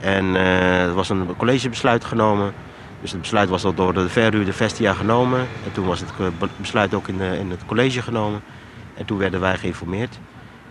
En 0.00 0.24
uh, 0.24 0.82
er 0.82 0.94
was 0.94 1.08
een 1.08 1.36
collegebesluit 1.36 2.04
genomen. 2.04 2.54
Dus 3.04 3.12
het 3.12 3.22
besluit 3.22 3.48
was 3.48 3.64
al 3.64 3.74
door 3.74 3.94
de 3.94 4.08
verhuurder 4.08 4.54
Vestia 4.54 4.92
genomen. 4.92 5.40
En 5.40 5.72
toen 5.72 5.86
was 5.86 6.00
het 6.00 6.12
besluit 6.56 6.94
ook 6.94 7.08
in, 7.08 7.16
de, 7.18 7.38
in 7.38 7.50
het 7.50 7.66
college 7.66 8.02
genomen. 8.02 8.42
En 8.94 9.04
toen 9.04 9.18
werden 9.18 9.40
wij 9.40 9.56
geïnformeerd. 9.58 10.18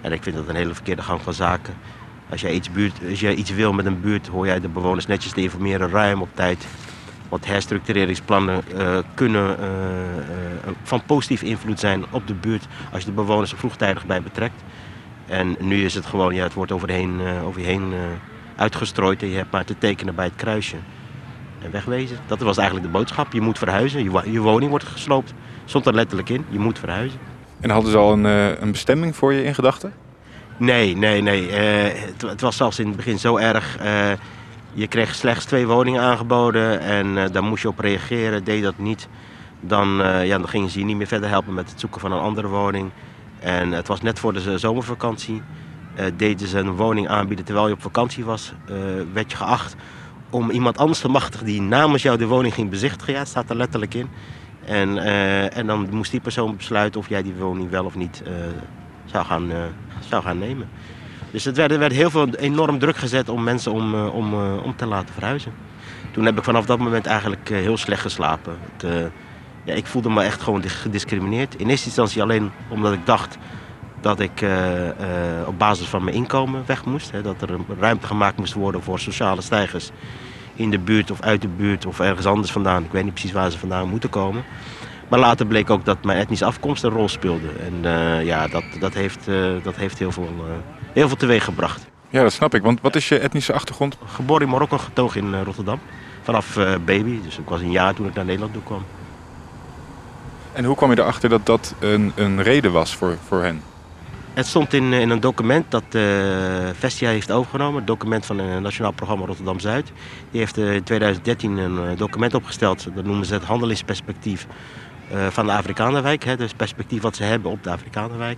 En 0.01 0.11
ik 0.11 0.23
vind 0.23 0.35
dat 0.35 0.47
een 0.47 0.55
hele 0.55 0.73
verkeerde 0.73 1.01
gang 1.01 1.21
van 1.21 1.33
zaken. 1.33 1.73
Als 2.29 2.41
jij 2.41 2.51
iets, 2.51 2.71
buurt, 2.71 2.99
als 3.09 3.19
jij 3.19 3.33
iets 3.33 3.51
wil 3.51 3.73
met 3.73 3.85
een 3.85 4.01
buurt, 4.01 4.27
hoor 4.27 4.45
jij 4.45 4.59
de 4.59 4.67
bewoners 4.67 5.07
netjes 5.07 5.31
te 5.31 5.41
informeren, 5.41 5.89
ruim 5.89 6.21
op 6.21 6.29
tijd. 6.33 6.67
Want 7.29 7.45
herstructureringsplannen 7.45 8.63
uh, 8.75 8.97
kunnen 9.13 9.57
van 10.83 11.03
positief 11.05 11.41
invloed 11.41 11.79
zijn 11.79 12.05
op 12.09 12.27
de 12.27 12.33
buurt 12.33 12.67
als 12.91 13.01
je 13.01 13.07
de 13.09 13.15
bewoners 13.15 13.51
er 13.51 13.57
vroegtijdig 13.57 14.05
bij 14.05 14.21
betrekt. 14.21 14.63
En 15.25 15.55
nu 15.59 15.83
is 15.83 15.93
het 15.93 16.05
gewoon, 16.05 16.35
ja, 16.35 16.43
het 16.43 16.53
wordt 16.53 16.71
over, 16.71 16.89
heen, 16.89 17.19
uh, 17.19 17.47
over 17.47 17.61
je 17.61 17.67
heen 17.67 17.93
uitgestrooid 18.55 19.21
en 19.21 19.29
je 19.29 19.35
hebt 19.35 19.51
maar 19.51 19.65
te 19.65 19.77
tekenen 19.77 20.15
bij 20.15 20.25
het 20.25 20.35
kruisje. 20.35 20.77
En 21.63 21.71
wegwezen. 21.71 22.17
Dat 22.27 22.39
was 22.39 22.57
eigenlijk 22.57 22.87
de 22.87 22.97
boodschap. 22.97 23.33
Je 23.33 23.41
moet 23.41 23.57
verhuizen. 23.57 24.03
Je, 24.03 24.31
je 24.31 24.39
woning 24.39 24.69
wordt 24.69 24.85
gesloopt. 24.85 25.33
Stond 25.65 25.85
er 25.85 25.93
letterlijk 25.93 26.29
in. 26.29 26.45
Je 26.49 26.59
moet 26.59 26.79
verhuizen. 26.79 27.19
En 27.59 27.69
hadden 27.69 27.91
ze 27.91 27.97
al 27.97 28.11
een, 28.13 28.25
uh, 28.25 28.61
een 28.61 28.71
bestemming 28.71 29.15
voor 29.15 29.33
je 29.33 29.43
in 29.43 29.55
gedachten? 29.55 29.93
Nee, 30.57 30.95
nee, 30.97 31.21
nee. 31.21 31.51
Het, 31.51 32.21
het, 32.21 32.41
was 32.41 32.57
zelfs 32.57 32.79
in 32.79 32.87
het 32.87 32.95
begin 32.95 33.19
zo 33.19 33.37
erg. 33.37 33.77
je 34.73 34.87
kreeg 34.87 35.15
slechts 35.15 35.45
twee 35.45 35.67
woningen 35.67 36.01
aangeboden 36.01 36.79
en 36.79 37.31
daar 37.31 37.43
moest 37.43 37.61
je 37.61 37.67
op 37.67 37.79
reageren. 37.79 38.43
Deed 38.43 38.63
dat 38.63 38.77
niet, 38.77 39.07
dan, 39.59 39.87
ja, 40.23 40.37
dan 40.37 40.47
gingen 40.47 40.69
ze 40.69 40.79
je 40.79 40.85
niet 40.85 40.97
meer 40.97 41.07
verder 41.07 41.29
helpen 41.29 41.53
met 41.53 41.69
het 41.69 41.79
zoeken 41.79 42.01
van 42.01 42.11
een 42.11 42.19
andere 42.19 42.47
woning. 42.47 42.91
En 43.39 43.71
het 43.71 43.87
was 43.87 44.01
net 44.01 44.19
voor 44.19 44.33
de 44.33 44.57
zomervakantie. 44.57 45.41
Deden 46.15 46.47
ze 46.47 46.59
een 46.59 46.75
woning 46.75 47.07
aanbieden 47.07 47.45
terwijl 47.45 47.67
je 47.67 47.73
op 47.73 47.81
vakantie 47.81 48.25
was. 48.25 48.53
Werd 49.13 49.31
je 49.31 49.37
geacht 49.37 49.75
om 50.33 50.49
iemand 50.49 50.77
anders 50.77 50.99
te 50.99 51.09
machtigen 51.09 51.45
die 51.45 51.61
namens 51.61 52.01
jou 52.01 52.17
de 52.17 52.27
woning 52.27 52.53
ging 52.53 52.69
bezichtigen. 52.69 53.13
Ja, 53.13 53.25
staat 53.25 53.49
er 53.49 53.55
letterlijk 53.55 53.93
in. 53.93 54.09
En, 54.65 54.89
uh, 54.89 55.57
en 55.57 55.67
dan 55.67 55.87
moest 55.91 56.11
die 56.11 56.19
persoon 56.19 56.55
besluiten 56.55 56.99
of 56.99 57.09
jij 57.09 57.23
die 57.23 57.33
woning 57.33 57.69
wel 57.69 57.85
of 57.85 57.95
niet 57.95 58.23
zou, 59.05 59.25
gaan, 59.25 59.51
zou 60.09 60.23
gaan 60.23 60.37
nemen. 60.37 60.69
Dus 61.31 61.45
het 61.45 61.57
werd, 61.57 61.71
er 61.71 61.79
werd 61.79 61.93
heel 61.93 62.09
veel 62.09 62.29
enorm 62.29 62.79
druk 62.79 62.95
gezet 62.95 63.29
om 63.29 63.43
mensen 63.43 63.71
om, 63.71 63.93
om, 63.93 64.33
om 64.57 64.75
te 64.75 64.85
laten 64.85 65.13
verhuizen. 65.13 65.53
Toen 66.11 66.25
heb 66.25 66.37
ik 66.37 66.43
vanaf 66.43 66.65
dat 66.65 66.79
moment 66.79 67.05
eigenlijk 67.05 67.49
heel 67.49 67.77
slecht 67.77 68.01
geslapen. 68.01 68.57
Het, 68.77 69.11
ja, 69.63 69.73
ik 69.73 69.85
voelde 69.85 70.09
me 70.09 70.23
echt 70.23 70.41
gewoon 70.41 70.63
gediscrimineerd. 70.63 71.55
In 71.55 71.69
eerste 71.69 71.85
instantie 71.85 72.21
alleen 72.21 72.51
omdat 72.69 72.93
ik 72.93 73.05
dacht 73.05 73.37
dat 74.03 74.19
ik 74.19 74.41
uh, 74.41 74.85
uh, 74.85 74.91
op 75.45 75.59
basis 75.59 75.87
van 75.87 76.03
mijn 76.03 76.15
inkomen 76.15 76.63
weg 76.65 76.85
moest. 76.85 77.11
Hè, 77.11 77.21
dat 77.21 77.41
er 77.41 77.49
ruimte 77.79 78.07
gemaakt 78.07 78.37
moest 78.37 78.53
worden 78.53 78.83
voor 78.83 78.99
sociale 78.99 79.41
stijgers 79.41 79.91
in 80.55 80.69
de 80.69 80.79
buurt 80.79 81.11
of 81.11 81.21
uit 81.21 81.41
de 81.41 81.47
buurt 81.47 81.85
of 81.85 81.99
ergens 81.99 82.25
anders 82.25 82.51
vandaan. 82.51 82.83
Ik 82.83 82.91
weet 82.91 83.03
niet 83.03 83.13
precies 83.13 83.31
waar 83.31 83.51
ze 83.51 83.59
vandaan 83.59 83.89
moeten 83.89 84.09
komen. 84.09 84.43
Maar 85.09 85.19
later 85.19 85.45
bleek 85.45 85.69
ook 85.69 85.85
dat 85.85 86.03
mijn 86.03 86.17
etnische 86.17 86.45
afkomst 86.45 86.83
een 86.83 86.91
rol 86.91 87.09
speelde. 87.09 87.47
En 87.65 87.73
uh, 87.83 88.25
ja, 88.25 88.47
dat, 88.47 88.63
dat, 88.79 88.93
heeft, 88.93 89.25
dat 89.63 89.75
heeft 89.75 89.99
heel 89.99 90.11
veel, 90.11 90.33
heel 90.93 91.07
veel 91.07 91.17
teweeg 91.17 91.43
gebracht. 91.43 91.85
Ja, 92.09 92.21
dat 92.21 92.33
snap 92.33 92.55
ik. 92.55 92.61
Want 92.61 92.81
wat 92.81 92.95
is 92.95 93.09
je 93.09 93.19
etnische 93.19 93.53
achtergrond? 93.53 93.97
Geboren 94.05 94.45
in 94.45 94.49
Marokko, 94.49 94.77
getogen 94.77 95.21
in 95.21 95.43
Rotterdam. 95.43 95.79
Vanaf 96.21 96.59
baby, 96.85 97.21
dus 97.23 97.37
ik 97.37 97.49
was 97.49 97.61
een 97.61 97.71
jaar 97.71 97.93
toen 97.93 98.07
ik 98.07 98.13
naar 98.13 98.25
Nederland 98.25 98.53
toe 98.53 98.63
kwam. 98.63 98.85
En 100.53 100.65
hoe 100.65 100.75
kwam 100.75 100.91
je 100.91 100.99
erachter 100.99 101.29
dat 101.29 101.45
dat 101.45 101.75
een, 101.79 102.11
een 102.15 102.41
reden 102.43 102.71
was 102.71 102.95
voor, 102.95 103.17
voor 103.27 103.41
hen? 103.41 103.61
Het 104.33 104.47
stond 104.47 104.73
in, 104.73 104.93
in 104.93 105.09
een 105.09 105.19
document 105.19 105.71
dat 105.71 105.83
uh, 105.91 106.03
Vestia 106.73 107.09
heeft 107.09 107.31
overgenomen. 107.31 107.75
Het 107.75 107.87
document 107.87 108.25
van 108.25 108.37
het 108.37 108.61
Nationaal 108.61 108.91
Programma 108.91 109.25
Rotterdam-Zuid. 109.25 109.91
Die 110.31 110.39
heeft 110.39 110.57
in 110.57 110.83
2013 110.83 111.57
een 111.57 111.97
document 111.97 112.33
opgesteld. 112.33 112.87
Dat 112.95 113.05
noemen 113.05 113.25
ze 113.25 113.33
het 113.33 113.43
handelingsperspectief 113.43 114.47
van 115.29 115.45
de 115.45 115.51
Afrikanerwijk. 115.51 116.23
Hè, 116.23 116.37
dus 116.37 116.47
het 116.47 116.57
perspectief 116.57 117.01
wat 117.01 117.15
ze 117.15 117.23
hebben 117.23 117.51
op 117.51 117.63
de 117.63 117.69
Afrikanerwijk. 117.69 118.37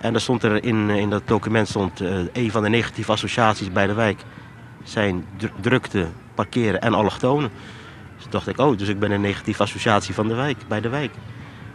En 0.00 0.12
daar 0.12 0.20
stond 0.20 0.42
er 0.42 0.64
in, 0.64 0.90
in 0.90 1.10
dat 1.10 1.22
document 1.24 1.68
stond 1.68 2.00
een 2.32 2.50
van 2.50 2.62
de 2.62 2.68
negatieve 2.68 3.12
associaties 3.12 3.72
bij 3.72 3.86
de 3.86 3.94
wijk. 3.94 4.22
Zijn 4.82 5.24
drukte, 5.60 6.06
parkeren 6.34 6.80
en 6.80 6.94
allochtonen. 6.94 7.50
Dus 8.16 8.26
dacht 8.30 8.48
ik, 8.48 8.58
oh, 8.58 8.78
dus 8.78 8.88
ik 8.88 8.98
ben 8.98 9.10
een 9.10 9.20
negatieve 9.20 9.62
associatie 9.62 10.14
van 10.14 10.28
de 10.28 10.34
wijk, 10.34 10.58
bij 10.68 10.80
de 10.80 10.88
wijk. 10.88 11.10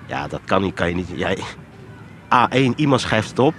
Ja, 0.06 0.28
dat 0.28 0.42
kan, 0.46 0.62
niet, 0.62 0.74
kan 0.74 0.90
je 0.90 0.96
niet. 0.96 1.10
Jij, 1.16 1.38
A1, 2.34 2.76
iemand 2.76 3.02
schrijft 3.02 3.30
het 3.30 3.40
op. 3.40 3.54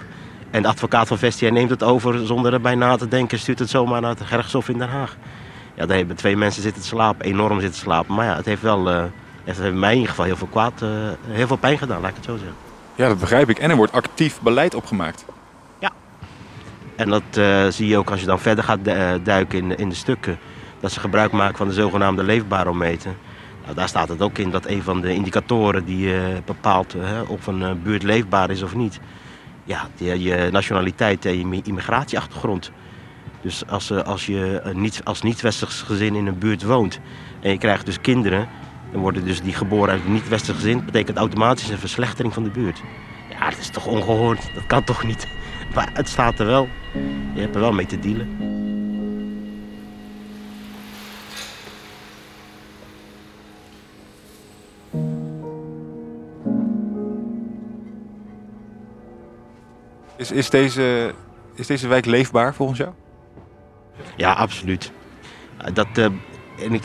En 0.51 0.61
de 0.61 0.67
advocaat 0.67 1.07
van 1.07 1.17
Vestia 1.17 1.51
neemt 1.51 1.69
het 1.69 1.83
over 1.83 2.25
zonder 2.25 2.53
erbij 2.53 2.75
na 2.75 2.95
te 2.95 3.07
denken. 3.07 3.39
Stuurt 3.39 3.59
het 3.59 3.69
zomaar 3.69 4.01
naar 4.01 4.09
het 4.09 4.21
gerechtshof 4.21 4.69
in 4.69 4.77
Den 4.77 4.89
Haag. 4.89 5.15
Ja, 5.75 5.85
daar 5.85 5.97
hebben 5.97 6.15
twee 6.15 6.37
mensen 6.37 6.61
zitten 6.61 6.81
te 6.81 6.87
slapen. 6.87 7.25
Enorm 7.25 7.59
zitten 7.61 7.79
slapen. 7.79 8.15
Maar 8.15 8.25
ja, 8.25 8.35
het 8.35 8.45
heeft 8.45 8.61
wel 8.61 8.91
uh, 8.91 8.97
En 8.97 9.11
dat 9.45 9.57
heeft 9.57 9.75
mij 9.75 9.89
in 9.89 9.95
ieder 9.95 10.09
geval 10.09 10.25
heel 10.25 10.35
veel 10.35 10.47
kwaad, 10.47 10.81
uh, 10.81 10.89
heel 11.27 11.47
veel 11.47 11.55
pijn 11.55 11.77
gedaan, 11.77 12.01
laat 12.01 12.09
ik 12.09 12.15
het 12.15 12.25
zo 12.25 12.35
zeggen. 12.35 12.55
Ja, 12.95 13.07
dat 13.07 13.19
begrijp 13.19 13.49
ik. 13.49 13.59
En 13.59 13.69
er 13.69 13.75
wordt 13.75 13.91
actief 13.91 14.41
beleid 14.41 14.75
opgemaakt. 14.75 15.25
Ja. 15.79 15.91
En 16.95 17.09
dat 17.09 17.23
uh, 17.37 17.65
zie 17.69 17.87
je 17.87 17.97
ook 17.97 18.11
als 18.11 18.19
je 18.19 18.25
dan 18.25 18.39
verder 18.39 18.63
gaat 18.63 18.79
duiken 19.23 19.59
in, 19.59 19.77
in 19.77 19.89
de 19.89 19.95
stukken. 19.95 20.37
Dat 20.79 20.91
ze 20.91 20.99
gebruik 20.99 21.31
maken 21.31 21.57
van 21.57 21.67
de 21.67 21.73
zogenaamde 21.73 22.23
leefbarometer. 22.23 23.15
Nou, 23.65 23.77
daar 23.77 23.87
staat 23.87 24.09
het 24.09 24.21
ook 24.21 24.37
in 24.37 24.51
dat 24.51 24.65
een 24.65 24.83
van 24.83 25.01
de 25.01 25.13
indicatoren 25.13 25.85
die 25.85 26.07
uh, 26.07 26.21
bepaalt 26.45 26.95
of 27.27 27.47
een 27.47 27.81
buurt 27.83 28.03
leefbaar 28.03 28.49
is 28.49 28.61
of 28.61 28.75
niet. 28.75 28.99
Ja, 29.63 29.87
je 29.97 30.49
nationaliteit 30.51 31.25
en 31.25 31.49
je 31.49 31.61
immigratieachtergrond. 31.63 32.71
Dus 33.41 33.67
als, 33.67 33.91
als 33.91 34.25
je 34.25 34.61
niet, 34.73 35.01
als 35.03 35.21
niet-westers 35.21 35.81
gezin 35.81 36.15
in 36.15 36.27
een 36.27 36.37
buurt 36.37 36.63
woont 36.63 36.99
en 37.41 37.51
je 37.51 37.57
krijgt 37.57 37.85
dus 37.85 38.01
kinderen 38.01 38.47
dan 38.95 39.03
worden 39.03 39.25
dus 39.25 39.41
die 39.41 39.53
geboren 39.53 39.89
uit 39.89 40.05
een 40.05 40.13
niet-westerse 40.13 40.61
gezin. 40.61 40.85
betekent 40.85 41.17
automatisch 41.17 41.69
een 41.69 41.77
verslechtering 41.77 42.33
van 42.33 42.43
de 42.43 42.49
buurt. 42.49 42.81
Ja, 43.29 43.49
dat 43.49 43.59
is 43.59 43.69
toch 43.69 43.85
ongehoord. 43.85 44.53
Dat 44.53 44.65
kan 44.65 44.83
toch 44.83 45.03
niet. 45.03 45.27
Maar 45.75 45.89
het 45.93 46.09
staat 46.09 46.39
er 46.39 46.45
wel. 46.45 46.67
Je 47.33 47.41
hebt 47.41 47.55
er 47.55 47.61
wel 47.61 47.73
mee 47.73 47.85
te 47.85 47.99
dealen. 47.99 48.54
Is, 60.35 60.49
deze, 60.49 61.13
is 61.53 61.67
deze 61.67 61.87
wijk 61.87 62.05
leefbaar 62.05 62.53
volgens 62.53 62.79
jou? 62.79 62.91
Ja, 64.15 64.33
absoluut. 64.33 64.91
Dat, 65.73 65.87
uh, 65.97 66.05
en 66.05 66.73
ik, 66.73 66.83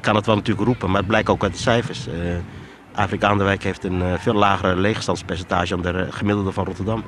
kan 0.00 0.14
het 0.16 0.26
wel 0.26 0.34
natuurlijk 0.34 0.66
roepen, 0.66 0.88
maar 0.88 0.98
het 0.98 1.06
blijkt 1.06 1.28
ook 1.28 1.42
uit 1.42 1.52
de 1.52 1.58
cijfers. 1.58 2.08
Uh, 2.08 3.36
wijk 3.36 3.62
heeft 3.62 3.84
een 3.84 4.18
veel 4.18 4.34
lagere 4.34 4.76
leegstandspercentage 4.76 5.80
dan 5.80 5.92
de 5.92 6.06
gemiddelde 6.10 6.52
van 6.52 6.64
Rotterdam. 6.64 7.04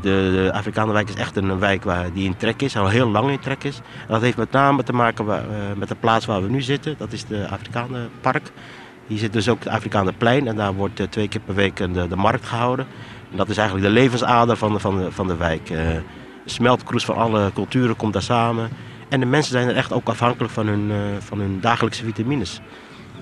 De, 0.00 0.50
de 0.74 0.92
wijk 0.92 1.08
is 1.08 1.14
echt 1.14 1.36
een 1.36 1.58
wijk 1.58 1.84
waar, 1.84 2.12
die 2.12 2.24
in 2.24 2.36
trek 2.36 2.62
is, 2.62 2.76
al 2.76 2.88
heel 2.88 3.10
lang 3.10 3.30
in 3.30 3.38
trek 3.38 3.64
is. 3.64 3.76
En 3.76 4.12
dat 4.12 4.20
heeft 4.20 4.36
met 4.36 4.50
name 4.50 4.82
te 4.82 4.92
maken 4.92 5.26
met 5.76 5.88
de 5.88 5.94
plaats 5.94 6.26
waar 6.26 6.42
we 6.42 6.48
nu 6.48 6.62
zitten. 6.62 6.94
Dat 6.98 7.12
is 7.12 7.24
de 7.24 7.48
Afrikanenpark. 7.48 8.50
Hier 9.06 9.18
zit 9.18 9.32
dus 9.32 9.48
ook 9.48 9.58
het 9.58 9.68
Afrikaanderplein 9.68 10.48
en 10.48 10.56
daar 10.56 10.74
wordt 10.74 11.10
twee 11.10 11.28
keer 11.28 11.40
per 11.40 11.54
week 11.54 11.76
de, 11.76 12.08
de 12.08 12.16
markt 12.16 12.46
gehouden. 12.46 12.86
Dat 13.30 13.48
is 13.48 13.56
eigenlijk 13.56 13.88
de 13.88 13.92
levensader 13.92 14.56
van 14.56 14.72
de, 14.72 14.78
van 14.78 14.98
de, 14.98 15.12
van 15.12 15.26
de 15.26 15.36
wijk. 15.36 15.70
een 15.70 16.02
smeltkroes 16.44 17.04
van 17.04 17.16
alle 17.16 17.50
culturen 17.54 17.96
komt 17.96 18.12
daar 18.12 18.22
samen. 18.22 18.70
En 19.08 19.20
de 19.20 19.26
mensen 19.26 19.52
zijn 19.52 19.68
er 19.68 19.76
echt 19.76 19.92
ook 19.92 20.08
afhankelijk 20.08 20.52
van 20.52 20.66
hun, 20.66 20.90
uh, 20.90 20.96
van 21.18 21.38
hun 21.38 21.60
dagelijkse 21.60 22.04
vitamines. 22.04 22.60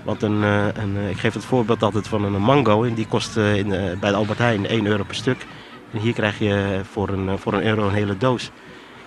Want 0.03 0.21
een, 0.21 0.41
uh, 0.41 0.65
een, 0.65 0.95
uh, 0.95 1.09
ik 1.09 1.17
geef 1.17 1.33
het 1.33 1.45
voorbeeld 1.45 1.83
altijd 1.83 2.07
van 2.07 2.23
een 2.23 2.41
mango. 2.41 2.83
En 2.83 2.93
die 2.93 3.07
kost 3.07 3.37
in, 3.37 3.67
bij 3.99 4.09
de 4.09 4.15
Albert 4.15 4.37
Heijn 4.37 4.67
1 4.67 4.85
euro 4.85 5.03
per 5.03 5.15
stuk. 5.15 5.45
En 5.91 5.99
hier 5.99 6.13
krijg 6.13 6.39
je 6.39 6.81
voor 6.91 7.09
een, 7.09 7.37
voor 7.37 7.53
een 7.53 7.63
euro 7.63 7.87
een 7.87 7.93
hele 7.93 8.17
doos. 8.17 8.51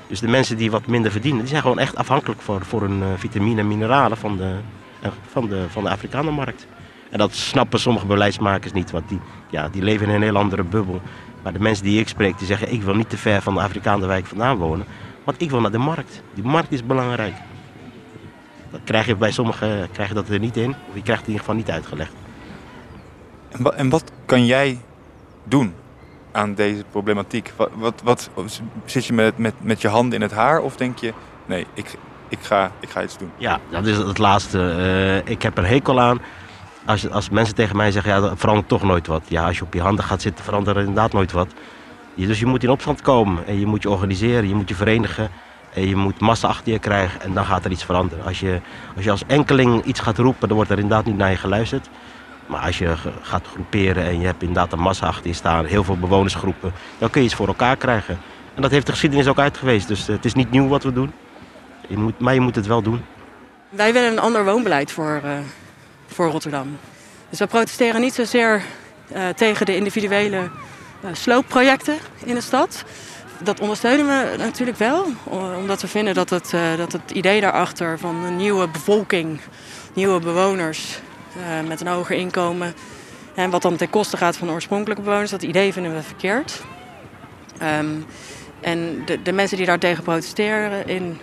Dus 0.06 0.20
de 0.20 0.28
mensen 0.28 0.56
die 0.56 0.70
wat 0.70 0.86
minder 0.86 1.10
verdienen, 1.10 1.40
die 1.40 1.48
zijn 1.48 1.62
gewoon 1.62 1.78
echt 1.78 1.96
afhankelijk 1.96 2.40
voor, 2.40 2.64
voor 2.64 2.80
hun 2.80 3.02
vitamine 3.18 3.60
en 3.60 3.68
mineralen 3.68 4.16
van 4.16 4.36
de, 4.36 4.54
van 5.30 5.48
de, 5.48 5.64
van 5.68 5.82
de 5.84 5.90
Afrikanenmarkt. 5.90 6.66
En 7.10 7.18
dat 7.18 7.34
snappen 7.34 7.80
sommige 7.80 8.06
beleidsmakers 8.06 8.72
niet, 8.72 8.90
want 8.90 9.08
die, 9.08 9.20
ja, 9.50 9.68
die 9.68 9.82
leven 9.82 10.08
in 10.08 10.14
een 10.14 10.22
heel 10.22 10.36
andere 10.36 10.62
bubbel. 10.62 11.00
Maar 11.42 11.52
de 11.52 11.60
mensen 11.60 11.84
die 11.84 12.00
ik 12.00 12.08
spreek, 12.08 12.38
die 12.38 12.46
zeggen 12.46 12.72
ik 12.72 12.82
wil 12.82 12.94
niet 12.94 13.10
te 13.10 13.16
ver 13.16 13.42
van 13.42 13.54
de 13.54 13.60
Afrikaanse 13.60 14.22
vandaan 14.24 14.56
wonen. 14.56 14.86
Want 15.24 15.42
ik 15.42 15.50
wil 15.50 15.60
naar 15.60 15.70
de 15.70 15.78
markt. 15.78 16.22
Die 16.34 16.44
markt 16.44 16.72
is 16.72 16.84
belangrijk. 16.84 17.34
Dat 18.70 18.80
krijg 18.84 19.06
je 19.06 19.16
bij 19.16 19.30
sommigen 19.30 19.88
krijg 19.92 20.08
je 20.08 20.14
dat 20.14 20.28
er 20.28 20.38
niet 20.38 20.56
in. 20.56 20.70
Of 20.70 20.94
je 20.94 21.02
krijgt 21.02 21.26
het 21.26 21.28
in 21.28 21.32
ieder 21.32 21.38
geval 21.38 21.54
niet 21.54 21.70
uitgelegd. 21.70 22.12
En, 23.48 23.76
en 23.76 23.88
wat 23.88 24.12
kan 24.24 24.46
jij 24.46 24.78
doen 25.44 25.74
aan 26.32 26.54
deze 26.54 26.84
problematiek? 26.90 27.52
Wat, 27.56 27.70
wat, 28.02 28.30
wat, 28.34 28.60
zit 28.84 29.06
je 29.06 29.12
met, 29.12 29.38
met, 29.38 29.54
met 29.58 29.80
je 29.80 29.88
handen 29.88 30.14
in 30.14 30.22
het 30.22 30.32
haar 30.32 30.60
of 30.60 30.76
denk 30.76 30.98
je... 30.98 31.12
nee, 31.46 31.66
ik, 31.74 31.96
ik, 32.28 32.38
ga, 32.40 32.72
ik 32.80 32.88
ga 32.88 33.02
iets 33.02 33.18
doen? 33.18 33.30
Ja, 33.36 33.60
dat 33.70 33.86
is 33.86 33.96
het 33.96 34.18
laatste. 34.18 34.58
Uh, 34.58 35.32
ik 35.32 35.42
heb 35.42 35.58
er 35.58 35.66
hekel 35.66 36.00
aan 36.00 36.20
als, 36.90 37.10
als 37.10 37.28
mensen 37.28 37.54
tegen 37.54 37.76
mij 37.76 37.90
zeggen... 37.90 38.22
ja, 38.22 38.36
verandert 38.36 38.68
toch 38.68 38.82
nooit 38.82 39.06
wat. 39.06 39.22
Ja, 39.28 39.46
als 39.46 39.56
je 39.56 39.64
op 39.64 39.74
je 39.74 39.80
handen 39.80 40.04
gaat 40.04 40.22
zitten, 40.22 40.44
verandert 40.44 40.76
er 40.76 40.82
inderdaad 40.82 41.12
nooit 41.12 41.32
wat. 41.32 41.48
Dus 42.14 42.38
je 42.38 42.46
moet 42.46 42.62
in 42.62 42.70
opstand 42.70 43.02
komen 43.02 43.46
en 43.46 43.60
je 43.60 43.66
moet 43.66 43.82
je 43.82 43.90
organiseren, 43.90 44.48
je 44.48 44.54
moet 44.54 44.68
je 44.68 44.74
verenigen. 44.74 45.30
En 45.74 45.88
je 45.88 45.96
moet 45.96 46.20
massa 46.20 46.48
achter 46.48 46.72
je 46.72 46.78
krijgen 46.78 47.20
en 47.20 47.34
dan 47.34 47.44
gaat 47.44 47.64
er 47.64 47.70
iets 47.70 47.84
veranderen. 47.84 48.24
Als 48.24 48.40
je, 48.40 48.60
als 49.08 49.22
enkeling 49.26 49.84
iets 49.84 50.00
gaat 50.00 50.18
roepen, 50.18 50.48
dan 50.48 50.56
wordt 50.56 50.70
er 50.70 50.78
inderdaad 50.78 51.04
niet 51.04 51.16
naar 51.16 51.30
je 51.30 51.36
geluisterd. 51.36 51.88
Maar 52.46 52.60
als 52.60 52.78
je 52.78 52.94
gaat 53.22 53.46
groeperen 53.46 54.04
en 54.04 54.20
je 54.20 54.26
hebt 54.26 54.42
inderdaad 54.42 54.72
een 54.72 54.78
massa 54.78 55.06
achter 55.06 55.26
je 55.26 55.32
staan, 55.32 55.64
heel 55.64 55.84
veel 55.84 55.96
bewonersgroepen, 55.96 56.72
dan 56.98 57.10
kun 57.10 57.20
je 57.20 57.26
iets 57.26 57.36
voor 57.36 57.46
elkaar 57.46 57.76
krijgen. 57.76 58.18
En 58.54 58.62
dat 58.62 58.70
heeft 58.70 58.86
de 58.86 58.92
geschiedenis 58.92 59.26
ook 59.26 59.38
uitgewezen. 59.38 59.88
Dus 59.88 60.08
eh, 60.08 60.14
het 60.14 60.24
is 60.24 60.34
niet 60.34 60.50
nieuw 60.50 60.68
wat 60.68 60.82
we 60.82 60.92
doen. 60.92 61.12
Je 61.88 61.96
moet, 61.96 62.18
maar 62.18 62.34
je 62.34 62.40
moet 62.40 62.54
het 62.54 62.66
wel 62.66 62.82
doen. 62.82 63.02
Wij 63.68 63.92
willen 63.92 64.12
een 64.12 64.18
ander 64.18 64.44
woonbeleid 64.44 64.92
voor, 64.92 65.20
uh, 65.24 65.32
voor 66.12 66.30
Rotterdam. 66.30 66.78
Dus 67.30 67.38
we 67.38 67.46
protesteren 67.46 68.00
niet 68.00 68.14
zozeer 68.14 68.62
uh, 69.12 69.28
tegen 69.28 69.66
de 69.66 69.76
individuele 69.76 70.36
uh, 71.04 71.10
sloopprojecten 71.12 71.98
in 72.24 72.34
de 72.34 72.40
stad. 72.40 72.84
Dat 73.42 73.60
ondersteunen 73.60 74.06
we 74.06 74.36
natuurlijk 74.36 74.78
wel, 74.78 75.06
omdat 75.58 75.80
we 75.80 75.88
vinden 75.88 76.14
dat 76.14 76.30
het, 76.30 76.52
uh, 76.54 76.76
dat 76.76 76.92
het 76.92 77.10
idee 77.10 77.40
daarachter 77.40 77.98
van 77.98 78.24
een 78.24 78.36
nieuwe 78.36 78.68
bevolking, 78.68 79.40
nieuwe 79.92 80.20
bewoners 80.20 81.00
met 81.66 81.80
een 81.80 81.86
hoger 81.86 82.16
inkomen, 82.16 82.74
en 83.34 83.50
wat 83.50 83.62
dan 83.62 83.76
ten 83.76 83.90
koste 83.90 84.16
gaat 84.16 84.36
van 84.36 84.46
de 84.46 84.52
oorspronkelijke 84.52 85.02
bewoners, 85.02 85.30
dat 85.30 85.42
idee 85.42 85.72
vinden 85.72 85.94
we 85.94 86.02
verkeerd. 86.02 86.62
Um, 87.62 88.06
en 88.60 89.02
de, 89.04 89.22
de, 89.22 89.32
mensen 89.32 89.56
die 89.56 89.66
daartegen 89.66 90.02
protesteren 90.02 90.88
in, 90.88 91.18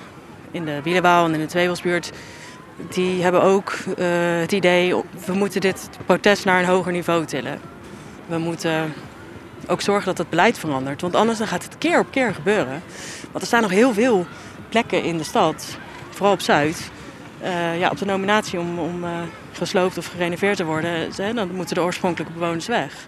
in 0.51 0.65
de 0.65 0.81
Wielenwaal 0.83 1.25
en 1.25 1.33
in 1.33 1.39
de 1.39 1.45
Tweebelsbuurt, 1.45 2.11
die 2.89 3.23
hebben 3.23 3.43
ook 3.43 3.73
het 4.41 4.51
idee, 4.51 4.95
we 5.25 5.33
moeten 5.33 5.61
dit 5.61 5.89
protest 6.05 6.45
naar 6.45 6.59
een 6.59 6.65
hoger 6.65 6.91
niveau 6.91 7.25
tillen. 7.25 7.59
We 8.25 8.37
moeten 8.37 8.93
ook 9.67 9.81
zorgen 9.81 10.05
dat 10.05 10.17
het 10.17 10.29
beleid 10.29 10.59
verandert. 10.59 11.01
Want 11.01 11.15
anders 11.15 11.37
dan 11.37 11.47
gaat 11.47 11.63
het 11.63 11.77
keer 11.77 11.99
op 11.99 12.11
keer 12.11 12.33
gebeuren. 12.33 12.81
Want 13.31 13.41
er 13.41 13.47
staan 13.47 13.61
nog 13.61 13.71
heel 13.71 13.93
veel 13.93 14.25
plekken 14.69 15.03
in 15.03 15.17
de 15.17 15.23
stad, 15.23 15.77
vooral 16.09 16.33
op 16.33 16.41
Zuid, 16.41 16.91
uh, 17.43 17.79
ja, 17.79 17.89
op 17.89 17.97
de 17.97 18.05
nominatie 18.05 18.59
om, 18.59 18.79
om 18.79 19.03
uh, 19.03 19.09
gesloopt 19.51 19.97
of 19.97 20.07
gerenoveerd 20.07 20.57
te 20.57 20.65
worden. 20.65 21.09
Dan 21.35 21.55
moeten 21.55 21.75
de 21.75 21.81
oorspronkelijke 21.81 22.33
bewoners 22.33 22.67
weg. 22.67 23.07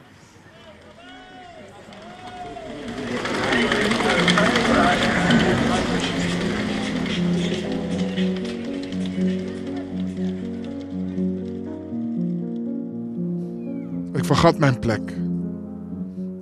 Vergat 14.36 14.58
mijn 14.58 14.80
plek. 14.80 15.14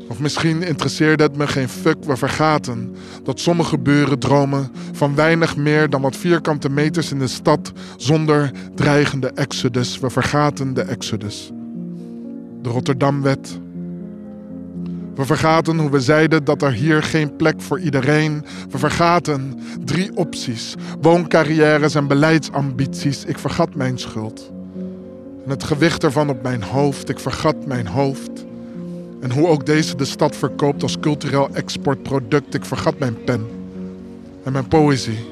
Of 0.08 0.19
misschien 0.19 0.63
interesseerde 0.63 1.23
het 1.23 1.38
me 1.38 1.47
geen 1.47 1.69
fuck, 1.69 2.04
we 2.04 2.17
vergaten 2.17 2.95
dat 3.23 3.39
sommige 3.39 3.78
buren 3.78 4.19
dromen 4.19 4.71
van 4.91 5.15
weinig 5.15 5.58
meer 5.58 5.89
dan 5.89 6.02
wat 6.02 6.15
vierkante 6.15 6.69
meters 6.69 7.12
in 7.12 7.19
de 7.19 7.28
stad 7.28 7.71
zonder 7.97 8.52
dreigende 8.76 9.32
exodus. 9.32 10.00
We 10.00 10.10
vergaten 10.10 10.73
de 10.73 10.82
exodus. 10.82 11.52
De 12.62 12.69
Rotterdamwet. 12.69 13.60
We 15.15 15.26
vergaten 15.26 15.78
hoe 15.78 15.89
we 15.89 16.00
zeiden 16.00 16.43
dat 16.43 16.62
er 16.62 16.71
hier 16.71 17.04
geen 17.04 17.36
plek 17.36 17.62
voor 17.62 17.80
iedereen. 17.80 18.45
We 18.69 18.78
vergaten 18.78 19.60
drie 19.86 20.15
opties: 20.15 20.76
wooncarrières 21.02 21.95
en 21.95 22.08
beleidsambities. 22.08 23.26
Ik 23.26 23.38
vergat 23.38 23.76
mijn 23.76 23.97
schuld. 23.97 24.56
En 25.47 25.53
het 25.53 25.63
gewicht 25.63 26.03
ervan 26.03 26.29
op 26.29 26.41
mijn 26.41 26.63
hoofd. 26.63 27.10
Ik 27.10 27.19
vergat 27.19 27.65
mijn 27.65 27.88
hoofd. 27.88 28.45
En 29.21 29.31
hoe 29.31 29.47
ook 29.47 29.65
deze 29.65 29.95
de 29.95 30.05
stad 30.05 30.36
verkoopt 30.36 30.83
als 30.83 30.99
cultureel 30.99 31.49
exportproduct. 31.53 32.53
Ik 32.53 32.65
vergat 32.65 32.99
mijn 32.99 33.23
pen 33.23 33.47
en 34.43 34.51
mijn 34.51 34.67
poëzie. 34.67 35.25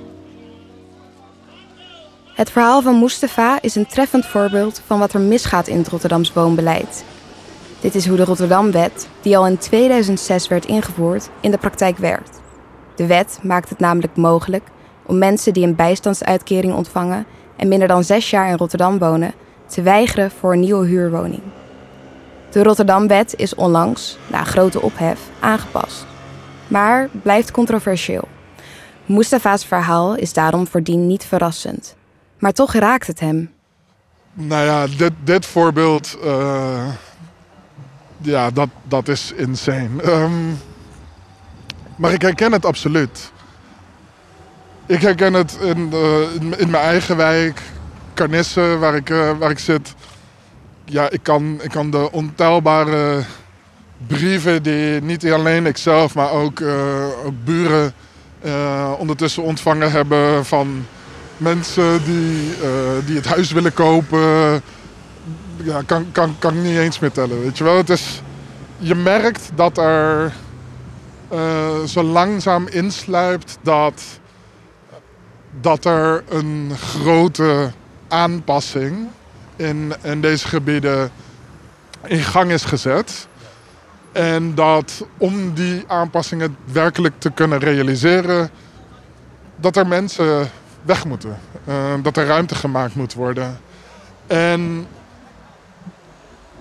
Het 2.33 2.49
verhaal 2.51 2.81
van 2.81 2.99
Mustafa 2.99 3.61
is 3.61 3.75
een 3.75 3.87
treffend 3.87 4.25
voorbeeld 4.25 4.81
van 4.85 4.99
wat 4.99 5.13
er 5.13 5.19
misgaat 5.19 5.67
in 5.67 5.77
het 5.77 5.87
Rotterdams 5.87 6.33
woonbeleid. 6.33 7.05
Dit 7.79 7.95
is 7.95 8.07
hoe 8.07 8.17
de 8.17 8.25
Rotterdamwet, 8.25 9.07
die 9.21 9.37
al 9.37 9.47
in 9.47 9.57
2006 9.57 10.47
werd 10.47 10.65
ingevoerd, 10.65 11.29
in 11.39 11.51
de 11.51 11.57
praktijk 11.57 11.97
werkt. 11.97 12.39
De 12.95 13.05
wet 13.05 13.39
maakt 13.41 13.69
het 13.69 13.79
namelijk 13.79 14.15
mogelijk 14.15 14.63
om 15.05 15.17
mensen 15.17 15.53
die 15.53 15.67
een 15.67 15.75
bijstandsuitkering 15.75 16.73
ontvangen 16.73 17.25
en 17.55 17.67
minder 17.67 17.87
dan 17.87 18.03
zes 18.03 18.29
jaar 18.29 18.49
in 18.49 18.57
Rotterdam 18.57 18.97
wonen, 18.97 19.33
te 19.75 19.81
weigeren 19.81 20.31
voor 20.31 20.53
een 20.53 20.59
nieuwe 20.59 20.85
huurwoning. 20.85 21.41
De 22.51 22.63
Rotterdamwet 22.63 23.33
is 23.35 23.55
onlangs, 23.55 24.17
na 24.27 24.43
grote 24.43 24.81
ophef, 24.81 25.19
aangepast. 25.39 26.05
Maar 26.67 27.09
blijft 27.21 27.51
controversieel. 27.51 28.27
Mustafa's 29.05 29.65
verhaal 29.65 30.15
is 30.15 30.33
daarom 30.33 30.67
voordien 30.67 31.07
niet 31.07 31.25
verrassend. 31.25 31.95
Maar 32.39 32.51
toch 32.51 32.73
raakt 32.73 33.07
het 33.07 33.19
hem. 33.19 33.51
Nou 34.33 34.65
ja, 34.65 34.87
dit, 34.97 35.11
dit 35.23 35.45
voorbeeld, 35.45 36.17
eh, 36.23 36.87
ja, 38.17 38.51
dat, 38.51 38.69
dat 38.83 39.07
is 39.07 39.31
insane. 39.31 40.01
Ehm, 40.01 40.51
maar 41.95 42.13
ik 42.13 42.21
herken 42.21 42.51
het 42.51 42.65
absoluut. 42.65 43.31
Ik 44.85 45.01
herken 45.01 45.33
het 45.33 45.57
in, 45.61 45.91
in, 46.39 46.59
in 46.59 46.69
mijn 46.69 46.83
eigen 46.83 47.17
wijk, 47.17 47.61
Carnisse, 48.15 48.77
waar 48.79 48.95
ik, 48.95 49.09
eh, 49.09 49.31
waar 49.39 49.49
ik 49.49 49.59
zit. 49.59 49.93
Ja, 50.85 51.09
ik 51.09 51.23
kan, 51.23 51.59
ik 51.61 51.69
kan 51.69 51.89
de 51.89 52.11
ontelbare 52.11 53.23
brieven 54.07 54.63
die 54.63 55.01
niet 55.01 55.31
alleen 55.31 55.65
ikzelf, 55.65 56.15
maar 56.15 56.31
ook, 56.31 56.59
eh, 56.59 57.05
buren 57.43 57.93
eh, 58.41 58.91
ondertussen 58.97 59.43
ontvangen 59.43 59.91
hebben 59.91 60.45
van 60.45 60.85
mensen 61.37 62.03
die, 62.03 62.53
die 63.05 63.15
het 63.15 63.25
huis 63.25 63.51
willen 63.51 63.73
kopen. 63.73 64.61
Ja, 65.63 65.81
kan, 65.85 66.05
kan, 66.11 66.35
kan 66.39 66.53
ik 66.55 66.63
niet 66.63 66.77
eens 66.77 66.99
meer 66.99 67.11
tellen, 67.11 67.41
weet 67.41 67.57
je 67.57 67.63
wel. 67.63 67.77
Het 67.77 67.89
is, 67.89 68.21
je 68.77 68.95
merkt 68.95 69.49
dat 69.55 69.77
er 69.77 70.33
zo 71.85 72.03
langzaam 72.03 72.67
insluipt 72.67 73.57
dat, 73.61 74.01
dat 75.61 75.85
er 75.85 76.23
een 76.29 76.71
grote 76.77 77.71
aanpassing 78.15 79.07
in, 79.55 79.93
in 80.01 80.21
deze 80.21 80.47
gebieden 80.47 81.11
in 82.05 82.23
gang 82.23 82.51
is 82.51 82.63
gezet. 82.65 83.27
En 84.11 84.55
dat 84.55 85.05
om 85.17 85.53
die 85.53 85.83
aanpassingen 85.87 86.57
werkelijk 86.71 87.13
te 87.17 87.31
kunnen 87.31 87.59
realiseren, 87.59 88.49
dat 89.55 89.75
er 89.75 89.87
mensen 89.87 90.49
weg 90.81 91.05
moeten. 91.05 91.39
Eh, 91.65 91.93
dat 92.01 92.17
er 92.17 92.25
ruimte 92.25 92.55
gemaakt 92.55 92.95
moet 92.95 93.13
worden. 93.13 93.59
En 94.27 94.87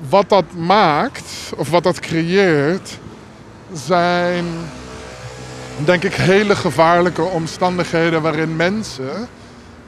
wat 0.09 0.29
dat 0.29 0.53
maakt, 0.57 1.53
of 1.57 1.71
wat 1.71 1.83
dat 1.83 2.01
creëert, 2.01 2.99
zijn 3.73 4.45
denk 5.85 6.03
ik 6.05 6.15
hele 6.15 6.57
gevaarlijke 6.57 7.23
omstandigheden 7.23 8.23
waarin 8.23 8.57
mensen 8.57 9.29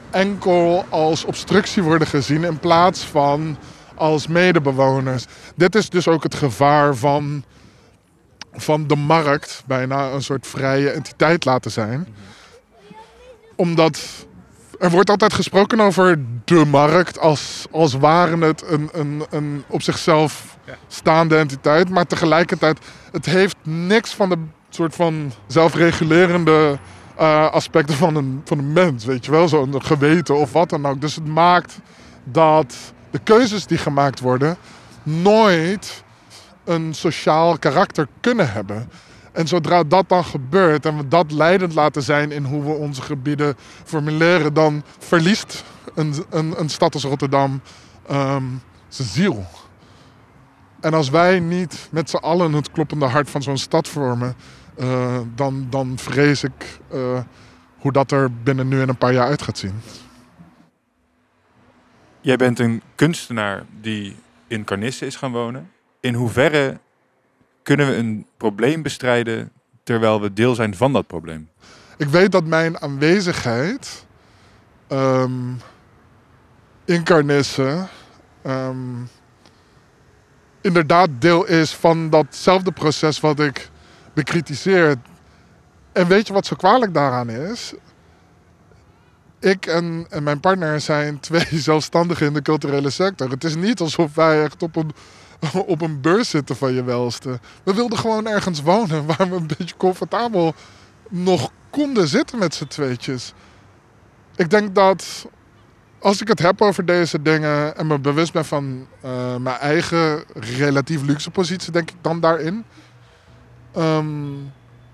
enkel 0.09 0.85
als 0.89 1.25
obstructie 1.25 1.83
worden 1.83 2.07
gezien 2.07 2.43
in 2.43 2.59
plaats 2.59 3.03
van 3.03 3.57
als 3.95 4.27
medebewoners. 4.27 5.25
Dit 5.55 5.75
is 5.75 5.89
dus 5.89 6.07
ook 6.07 6.23
het 6.23 6.35
gevaar 6.35 6.95
van, 6.95 7.43
van 8.53 8.87
de 8.87 8.95
markt 8.95 9.63
bijna 9.65 10.09
een 10.09 10.23
soort 10.23 10.47
vrije 10.47 10.89
entiteit 10.89 11.45
laten 11.45 11.71
zijn. 11.71 12.07
Omdat 13.55 14.25
er 14.79 14.89
wordt 14.89 15.09
altijd 15.09 15.33
gesproken 15.33 15.79
over 15.79 16.19
de 16.45 16.65
markt 16.65 17.19
als, 17.19 17.65
als 17.71 17.93
waren 17.93 18.41
het 18.41 18.63
een, 18.67 18.89
een, 18.91 19.23
een 19.29 19.63
op 19.67 19.81
zichzelf 19.81 20.57
staande 20.87 21.37
entiteit. 21.37 21.89
Maar 21.89 22.05
tegelijkertijd, 22.05 22.79
het 23.11 23.25
heeft 23.25 23.55
niks 23.63 24.13
van 24.13 24.29
de 24.29 24.37
soort 24.69 24.95
van 24.95 25.31
zelfregulerende 25.47 26.77
eh, 27.17 27.51
aspecten 27.51 27.95
van 27.95 28.15
een, 28.15 28.41
van 28.45 28.57
een 28.57 28.73
mens. 28.73 29.05
Weet 29.05 29.25
je 29.25 29.31
wel, 29.31 29.47
zo'n 29.47 29.83
geweten 29.83 30.37
of 30.37 30.51
wat 30.51 30.69
dan 30.69 30.85
ook. 30.85 31.01
Dus 31.01 31.15
het 31.15 31.27
maakt 31.27 31.79
dat 32.23 32.75
de 33.11 33.19
keuzes 33.23 33.65
die 33.65 33.77
gemaakt 33.77 34.19
worden 34.19 34.57
nooit 35.03 36.03
een 36.63 36.93
sociaal 36.93 37.57
karakter 37.57 38.07
kunnen 38.21 38.51
hebben. 38.51 38.89
En 39.31 39.47
zodra 39.47 39.83
dat 39.83 40.09
dan 40.09 40.23
gebeurt 40.23 40.85
en 40.85 40.97
we 40.97 41.07
dat 41.07 41.31
leidend 41.31 41.73
laten 41.73 42.03
zijn 42.03 42.31
in 42.31 42.43
hoe 42.43 42.63
we 42.63 42.69
onze 42.71 43.01
gebieden 43.01 43.55
formuleren, 43.83 44.53
dan 44.53 44.83
verliest 44.99 45.63
een, 45.95 46.13
een, 46.29 46.53
een 46.59 46.69
stad 46.69 46.93
als 46.93 47.03
Rotterdam 47.03 47.61
ehm, 48.07 48.43
zijn 48.87 49.07
ziel. 49.07 49.45
En 50.79 50.93
als 50.93 51.09
wij 51.09 51.39
niet 51.39 51.87
met 51.91 52.09
z'n 52.09 52.15
allen 52.15 52.53
het 52.53 52.71
kloppende 52.71 53.05
hart 53.05 53.29
van 53.29 53.41
zo'n 53.41 53.57
stad 53.57 53.87
vormen, 53.87 54.35
eh, 54.77 55.19
dan, 55.35 55.67
dan 55.69 55.97
vrees 55.97 56.43
ik 56.43 56.79
eh, 56.87 57.19
hoe 57.77 57.91
dat 57.91 58.11
er 58.11 58.33
binnen 58.43 58.67
nu 58.67 58.81
en 58.81 58.89
een 58.89 58.97
paar 58.97 59.13
jaar 59.13 59.27
uit 59.27 59.41
gaat 59.41 59.57
zien. 59.57 59.81
Jij 62.21 62.35
bent 62.35 62.59
een 62.59 62.81
kunstenaar 62.95 63.65
die 63.81 64.15
in 64.47 64.63
Carnisse 64.63 65.05
is 65.05 65.15
gaan 65.15 65.31
wonen. 65.31 65.71
In 65.99 66.13
hoeverre 66.13 66.79
kunnen 67.63 67.87
we 67.87 67.95
een 67.95 68.25
probleem 68.37 68.81
bestrijden 68.81 69.51
terwijl 69.83 70.21
we 70.21 70.33
deel 70.33 70.55
zijn 70.55 70.75
van 70.75 70.93
dat 70.93 71.07
probleem? 71.07 71.49
Ik 71.97 72.07
weet 72.07 72.31
dat 72.31 72.45
mijn 72.45 72.81
aanwezigheid 72.81 74.05
ehm, 74.87 75.51
in 76.85 77.03
Carnisse 77.03 77.87
ehm, 78.41 78.77
inderdaad 80.61 81.09
deel 81.19 81.45
is 81.45 81.73
van 81.73 82.09
datzelfde 82.09 82.71
proces 82.71 83.19
wat 83.19 83.39
ik 83.39 83.69
bekritiseer. 84.17 84.95
En 85.91 86.07
weet 86.07 86.27
je 86.27 86.33
wat 86.33 86.45
zo 86.45 86.55
kwalijk 86.55 86.93
daaraan 86.93 87.29
is? 87.29 87.73
Ik 89.39 89.65
en, 89.65 90.05
en 90.09 90.23
mijn 90.23 90.39
partner 90.39 90.81
zijn 90.81 91.19
twee 91.19 91.59
zelfstandigen 91.69 92.27
in 92.27 92.33
de 92.33 92.41
culturele 92.41 92.89
sector. 92.89 93.29
Het 93.29 93.43
is 93.43 93.55
niet 93.55 93.79
alsof 93.79 94.15
wij 94.15 94.43
echt 94.43 94.63
op 94.63 94.75
een, 94.75 94.91
op 95.73 95.81
een 95.81 96.01
beurs 96.01 96.29
zitten 96.29 96.55
van 96.55 96.73
je 96.73 96.83
welste. 96.83 97.39
We 97.63 97.73
wilden 97.73 97.97
gewoon 97.97 98.27
ergens 98.27 98.61
wonen 98.61 99.05
waar 99.15 99.29
we 99.29 99.35
een 99.35 99.51
beetje 99.57 99.77
comfortabel 99.77 100.53
nog 101.09 101.51
konden 101.69 102.07
zitten 102.07 102.39
met 102.39 102.55
z'n 102.55 102.67
tweetjes. 102.67 103.33
Ik 104.35 104.49
denk 104.49 104.75
dat 104.75 105.27
als 105.99 106.21
ik 106.21 106.27
het 106.27 106.39
heb 106.39 106.61
over 106.61 106.85
deze 106.85 107.21
dingen 107.21 107.77
en 107.77 107.87
me 107.87 107.99
bewust 107.99 108.33
ben 108.33 108.45
van 108.45 108.87
eh, 109.01 109.35
mijn 109.35 109.57
eigen 109.57 110.23
relatief 110.33 111.01
luxe 111.01 111.31
positie, 111.31 111.71
denk 111.71 111.89
ik 111.89 111.97
dan 112.01 112.19
daarin. 112.19 112.65
Ehm, 113.77 114.07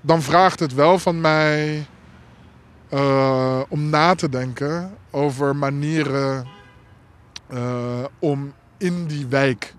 dan 0.01 0.21
vraagt 0.21 0.59
het 0.59 0.73
wel 0.73 0.99
van 0.99 1.21
mij 1.21 1.87
eh, 2.89 3.61
om 3.67 3.89
na 3.89 4.15
te 4.15 4.29
denken 4.29 4.97
over 5.11 5.55
manieren 5.55 6.47
eh, 7.47 8.03
om 8.19 8.53
in 8.77 9.05
die 9.05 9.27
wijk 9.27 9.75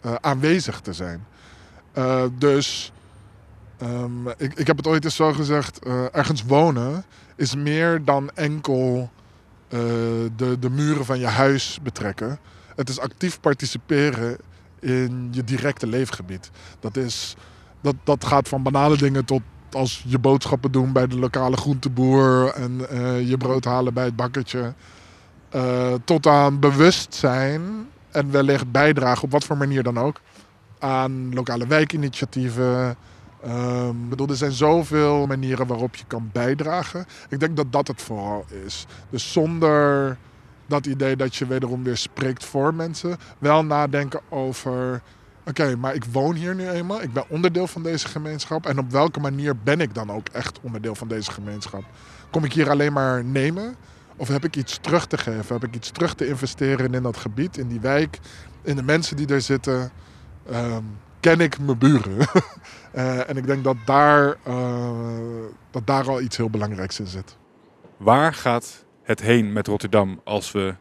eh, 0.00 0.14
aanwezig 0.20 0.80
te 0.80 0.92
zijn. 0.92 1.26
Dus 2.38 2.92
ehm, 3.78 4.28
ik, 4.28 4.54
ik 4.54 4.66
heb 4.66 4.76
het 4.76 4.86
ooit 4.86 5.04
eens 5.04 5.16
zo 5.16 5.32
gezegd: 5.32 5.78
ergens 6.12 6.44
wonen 6.44 7.04
is 7.36 7.54
meer 7.54 8.04
dan 8.04 8.30
enkel 8.34 9.10
de, 10.36 10.56
de 10.60 10.70
muren 10.70 11.04
van 11.04 11.18
je 11.18 11.26
huis 11.26 11.78
betrekken. 11.82 12.38
Het 12.76 12.88
is 12.88 12.98
actief 12.98 13.40
participeren 13.40 14.36
in 14.80 15.28
je 15.30 15.44
directe 15.44 15.86
leefgebied. 15.86 16.50
Dat, 16.80 16.96
is, 16.96 17.36
dat, 17.84 17.94
dat 18.04 18.24
gaat 18.24 18.48
van 18.48 18.62
banale 18.62 18.96
dingen 18.96 19.24
tot 19.24 19.42
als 19.70 20.04
je 20.06 20.18
boodschappen 20.18 20.72
doen 20.72 20.92
bij 20.92 21.06
de 21.06 21.18
lokale 21.18 21.56
groenteboer 21.56 22.52
en 22.54 22.88
eh, 22.88 23.28
je 23.28 23.36
brood 23.36 23.64
halen 23.64 23.94
bij 23.94 24.04
het 24.04 24.16
bakkertje. 24.16 24.74
Eh, 25.50 25.92
tot 26.04 26.26
aan 26.26 26.58
bewustzijn 26.58 27.62
en 28.10 28.30
wellicht 28.30 28.70
bijdragen 28.70 29.22
op 29.24 29.30
wat 29.30 29.44
voor 29.44 29.56
manier 29.56 29.82
dan 29.82 29.98
ook 29.98 30.20
aan 30.78 31.34
lokale 31.34 31.66
wijkinitiatieven. 31.66 32.96
Ik 33.90 34.08
bedoel, 34.08 34.28
er 34.28 34.36
zijn 34.36 34.52
zoveel 34.52 35.26
manieren 35.26 35.66
waarop 35.66 35.96
je 35.96 36.04
kan 36.06 36.30
bijdragen. 36.32 37.06
Ik 37.28 37.40
denk 37.40 37.56
dat 37.56 37.72
dat 37.72 37.88
het 37.88 38.02
vooral 38.02 38.44
is. 38.64 38.86
Dus 39.10 39.32
zonder 39.32 40.16
dat 40.66 40.86
idee 40.86 41.16
dat 41.16 41.36
je 41.36 41.46
wederom 41.46 41.82
weer 41.82 41.96
spreekt 41.96 42.44
voor 42.44 42.74
mensen, 42.74 43.16
wel 43.38 43.64
nadenken 43.64 44.20
over. 44.28 45.02
Oké, 45.46 45.76
maar 45.76 45.94
ik 45.94 46.04
woon 46.04 46.34
hier 46.34 46.54
nu 46.54 46.68
eenmaal. 46.68 47.02
Ik 47.02 47.12
ben 47.12 47.24
onderdeel 47.28 47.66
van 47.66 47.82
deze 47.82 48.08
gemeenschap. 48.08 48.66
En 48.66 48.78
op 48.78 48.90
welke 48.90 49.20
manier 49.20 49.56
ben 49.56 49.80
ik 49.80 49.94
dan 49.94 50.10
ook 50.10 50.28
echt 50.28 50.60
onderdeel 50.60 50.94
van 50.94 51.08
deze 51.08 51.30
gemeenschap? 51.32 51.84
Kom 52.30 52.44
ik 52.44 52.52
hier 52.52 52.70
alleen 52.70 52.92
maar 52.92 53.24
nemen? 53.24 53.76
Of 54.16 54.28
heb 54.28 54.44
ik 54.44 54.56
iets 54.56 54.78
terug 54.78 55.06
te 55.06 55.18
geven? 55.18 55.54
Heb 55.54 55.64
ik 55.64 55.74
iets 55.74 55.90
terug 55.90 56.14
te 56.14 56.26
investeren 56.26 56.94
in 56.94 57.02
dat 57.02 57.16
gebied, 57.16 57.56
in 57.56 57.68
die 57.68 57.80
wijk, 57.80 58.18
in 58.62 58.76
de 58.76 58.82
mensen 58.82 59.16
die 59.16 59.26
er 59.26 59.40
zitten? 59.40 59.90
Ehm, 60.50 60.82
ken 61.20 61.40
ik 61.40 61.58
mijn 61.58 61.78
buren? 61.78 62.16
Eh, 62.94 63.28
en 63.28 63.36
ik 63.36 63.46
denk 63.46 63.64
dat 63.64 63.76
daar, 63.84 64.36
eh, 64.42 64.90
dat 65.70 65.86
daar 65.86 66.08
al 66.08 66.20
iets 66.20 66.36
heel 66.36 66.50
belangrijks 66.50 67.00
in 67.00 67.06
zit. 67.06 67.36
Waar 67.96 68.34
gaat 68.34 68.84
het 69.02 69.20
heen 69.20 69.52
met 69.52 69.66
Rotterdam 69.66 70.20
als 70.24 70.52
we 70.52 70.74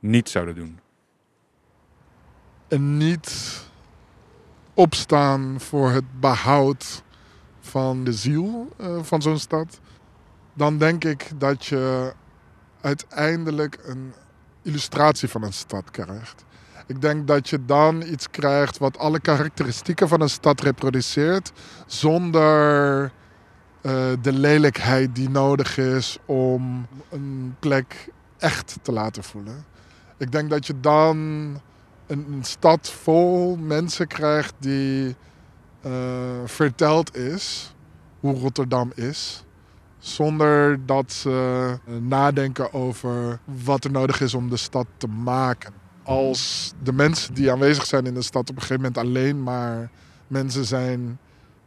niet 0.00 0.28
zouden 0.28 0.54
doen? 0.54 0.80
En 2.68 2.96
niet 2.96 3.60
opstaan 4.76 5.60
voor 5.60 5.90
het 5.90 6.20
behoud 6.20 7.02
van 7.60 8.04
de 8.04 8.12
ziel 8.12 8.68
eh, 8.76 9.02
van 9.02 9.22
zo'n 9.22 9.38
stad. 9.38 9.80
Dan 10.54 10.78
denk 10.78 11.04
ik 11.04 11.30
dat 11.36 11.66
je 11.66 12.12
uiteindelijk 12.80 13.78
een 13.84 14.12
illustratie 14.62 15.28
van 15.28 15.42
een 15.42 15.52
stad 15.52 15.90
krijgt. 15.90 16.44
Ik 16.86 17.00
denk 17.00 17.26
dat 17.26 17.48
je 17.48 17.64
dan 17.64 18.02
iets 18.02 18.30
krijgt 18.30 18.78
wat 18.78 18.98
alle 18.98 19.20
karakteristieken 19.20 20.08
van 20.08 20.20
een 20.20 20.28
stad 20.28 20.60
reproduceert, 20.60 21.52
zonder 21.86 23.02
eh, 23.80 23.92
de 24.22 24.32
lelijkheid 24.32 25.14
die 25.14 25.30
nodig 25.30 25.78
is 25.78 26.18
om 26.24 26.86
een 27.10 27.56
plek 27.58 28.08
echt 28.38 28.78
te 28.82 28.92
laten 28.92 29.24
voelen. 29.24 29.64
Ik 30.16 30.32
denk 30.32 30.50
dat 30.50 30.66
je 30.66 30.80
dan 30.80 31.60
een, 32.06 32.38
stad 32.40 32.90
vol 32.90 33.56
mensen 33.56 34.06
krijgt 34.06 34.54
die 34.58 35.16
eh, 35.80 35.92
verteld 36.44 37.16
is 37.16 37.74
hoe 38.20 38.34
Rotterdam 38.34 38.92
is. 38.94 39.44
Zonder 39.98 40.86
dat 40.86 41.12
ze 41.12 41.78
eh, 41.86 41.94
nadenken 41.94 42.72
over 42.72 43.38
wat 43.44 43.84
er 43.84 43.90
nodig 43.90 44.20
is 44.20 44.34
om 44.34 44.50
de 44.50 44.56
stad 44.56 44.86
te 44.96 45.06
maken. 45.06 45.72
Als 46.02 46.72
de 46.82 46.92
mensen 46.92 47.34
die 47.34 47.52
aanwezig 47.52 47.86
zijn 47.86 48.06
in 48.06 48.14
de 48.14 48.22
stad 48.22 48.50
op 48.50 48.56
een 48.56 48.62
gegeven 48.62 48.82
moment 48.82 48.98
alleen 48.98 49.42
maar 49.42 49.90
mensen 50.26 50.64
zijn 50.64 51.18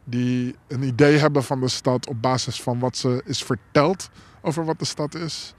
die 0.04 0.56
een 0.68 0.82
idee 0.82 1.18
hebben 1.18 1.44
van 1.44 1.60
de 1.60 1.68
stad 1.68 2.08
op 2.08 2.22
basis 2.22 2.62
van 2.62 2.78
wat 2.78 2.96
ze 2.96 3.22
is 3.24 3.42
verteld 3.42 4.10
over 4.42 4.64
wat 4.64 4.78
de 4.78 4.84
stad 4.84 5.14
is, 5.14 5.54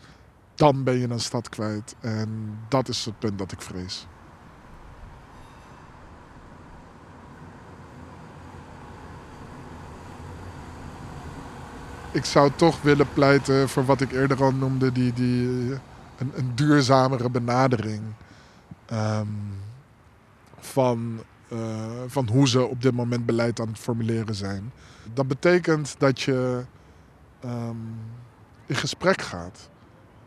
dan 0.56 0.84
ben 0.84 0.98
je 0.98 1.10
een 1.10 1.20
stad 1.20 1.50
kwijt. 1.50 1.96
En 2.00 2.58
dat 2.70 2.88
is 2.88 3.06
het 3.06 3.20
punt 3.20 3.38
dat 3.38 3.52
ik 3.52 3.62
vrees. 3.62 4.08
Ik 12.12 12.26
zou 12.26 12.52
toch 12.56 12.82
willen 12.82 13.14
pleiten 13.14 13.70
voor 13.70 13.86
wat 13.86 14.02
ik 14.02 14.12
eerder 14.12 14.44
al 14.44 14.52
noemde, 14.52 14.92
die, 14.92 15.14
die, 15.14 15.48
een, 16.18 16.32
een 16.36 16.52
duurzamere 16.56 17.30
benadering 17.30 18.02
ehm, 18.86 19.28
van, 20.60 21.24
uh, 21.54 21.60
van 22.08 22.30
hoe 22.30 22.48
ze 22.48 22.66
op 22.66 22.82
dit 22.82 22.94
moment 22.94 23.26
beleid 23.26 23.60
aan 23.60 23.68
het 23.68 23.80
formuleren 23.80 24.36
zijn. 24.36 24.72
Dat 25.14 25.28
betekent 25.28 25.96
dat 25.98 26.22
je 26.22 26.64
um, 27.46 27.96
in 28.66 28.76
gesprek 28.76 29.22
gaat 29.22 29.70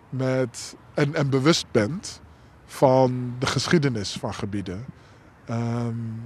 met, 0.08 0.76
en, 0.94 1.14
en 1.14 1.30
bewust 1.30 1.66
bent 1.70 2.20
van 2.66 3.34
de 3.38 3.46
geschiedenis 3.46 4.12
van 4.12 4.34
gebieden. 4.34 4.84
Um, 5.50 6.22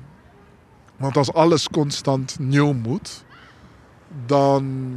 want 0.96 1.16
als 1.16 1.32
alles 1.32 1.68
constant 1.68 2.38
nieuw 2.38 2.72
moet, 2.72 3.24
dan, 4.26 4.94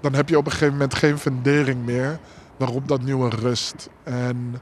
dan 0.00 0.14
heb 0.14 0.28
je 0.28 0.38
op 0.38 0.44
een 0.44 0.52
gegeven 0.52 0.72
moment 0.72 0.94
geen 0.94 1.18
fundering 1.18 1.84
meer 1.84 2.18
waarop 2.56 2.88
dat 2.88 3.02
nieuwe 3.02 3.28
rust. 3.28 3.88
En 4.02 4.60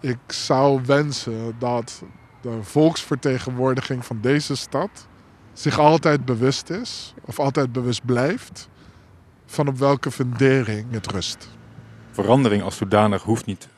ik 0.00 0.18
zou 0.26 0.80
wensen 0.86 1.54
dat 1.58 2.02
de 2.40 2.58
volksvertegenwoordiging 2.62 4.06
van 4.06 4.18
deze 4.20 4.56
stad 4.56 5.08
zich 5.52 5.78
altijd 5.78 6.24
bewust 6.24 6.70
is, 6.70 7.14
of 7.24 7.38
altijd 7.38 7.72
bewust 7.72 8.04
blijft, 8.04 8.68
van 9.46 9.68
op 9.68 9.78
welke 9.78 10.10
fundering 10.10 10.92
het 10.92 11.06
rust. 11.06 11.48
Verandering 12.10 12.62
als 12.62 12.76
zodanig 12.76 13.22
hoeft 13.22 13.46
niet 13.46 13.68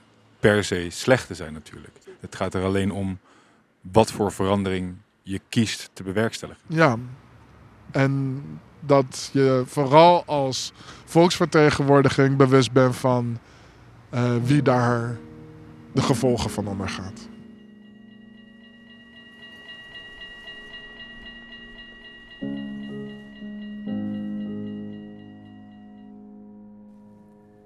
per 0.41 0.65
se 0.65 0.87
slecht 0.91 1.27
te 1.27 1.35
zijn 1.35 1.53
natuurlijk. 1.53 1.99
Het 2.21 2.37
gaat 2.37 2.55
er 2.55 2.65
alleen 2.65 2.91
om 2.91 3.19
wat 3.81 4.13
voor 4.13 4.33
verandering 4.33 4.95
je 5.23 5.41
kiest 5.49 5.91
te 5.93 6.03
bewerkstelligen. 6.03 6.63
Ja, 6.67 6.97
en 7.91 8.43
dat 8.87 9.31
je 9.33 9.63
vooral 9.67 10.25
als 10.27 10.73
volksvertegenwoordiging 11.05 12.37
bewust 12.37 12.73
bent 12.73 12.97
van 12.97 13.39
uh, 14.15 14.33
wie 14.45 14.63
daar 14.63 15.17
de 15.93 16.03
gevolgen 16.03 16.51
van 16.51 16.67
ondergaat. 16.67 17.31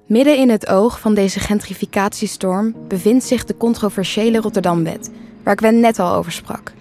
Midden 0.07 0.37
in 0.39 0.51
het 0.51 0.69
oog 0.69 1.01
van 1.01 1.15
deze 1.15 1.41
gentrificatiestorm 1.41 2.75
bevindt 2.89 3.25
zich 3.25 3.45
de 3.45 3.57
controversiële 3.57 4.41
Rotterdamwet, 4.41 5.11
waar 5.43 5.57
Gwen 5.57 5.81
net 5.81 5.99
al 5.99 6.15
over 6.15 6.33
sprak. 6.33 6.73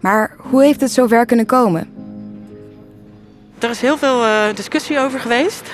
Maar 0.00 0.36
hoe 0.36 0.62
heeft 0.62 0.80
het 0.80 0.90
zover 0.90 1.26
kunnen 1.26 1.46
komen? 1.46 1.95
Er 3.58 3.70
is 3.70 3.80
heel 3.80 3.98
veel 3.98 4.24
uh, 4.24 4.44
discussie 4.54 4.98
over 4.98 5.20
geweest. 5.20 5.70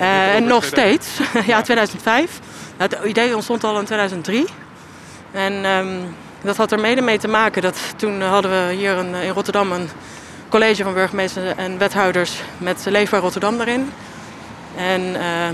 Uh, 0.00 0.34
en 0.34 0.44
nog 0.44 0.64
steeds. 0.64 1.18
ja, 1.46 1.62
2005. 1.62 2.40
Nou, 2.78 2.90
het 2.90 3.04
idee 3.04 3.34
ontstond 3.34 3.64
al 3.64 3.78
in 3.78 3.84
2003. 3.84 4.44
En 5.32 5.64
um, 5.64 6.14
dat 6.42 6.56
had 6.56 6.72
er 6.72 6.80
mede 6.80 7.00
mee 7.00 7.18
te 7.18 7.28
maken 7.28 7.62
dat 7.62 7.78
toen 7.96 8.20
hadden 8.20 8.50
we 8.50 8.72
hier 8.74 8.92
een, 8.92 9.14
in 9.14 9.30
Rotterdam 9.30 9.72
een 9.72 9.88
college 10.48 10.82
van 10.82 10.94
burgemeesters 10.94 11.54
en 11.56 11.78
wethouders 11.78 12.42
met 12.58 12.86
Leefbaar 12.88 13.20
Rotterdam 13.20 13.60
erin. 13.60 13.92
En 14.76 15.00
uh, 15.00 15.48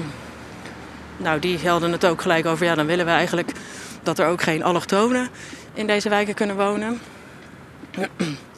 nou, 1.17 1.39
die 1.39 1.69
hadden 1.69 1.93
het 1.93 2.07
ook 2.07 2.23
gelijk 2.23 2.47
over, 2.47 2.67
ja, 2.67 2.75
dan 2.75 2.87
willen 2.87 3.05
we 3.05 3.11
eigenlijk 3.11 3.53
dat 4.03 4.19
er 4.19 4.27
ook 4.27 4.43
geen 4.43 4.63
allochtonen 4.63 5.29
in 5.75 5.87
deze 5.87 6.09
wijken 6.09 6.35
kunnen 6.35 6.57
wonen. 6.57 7.01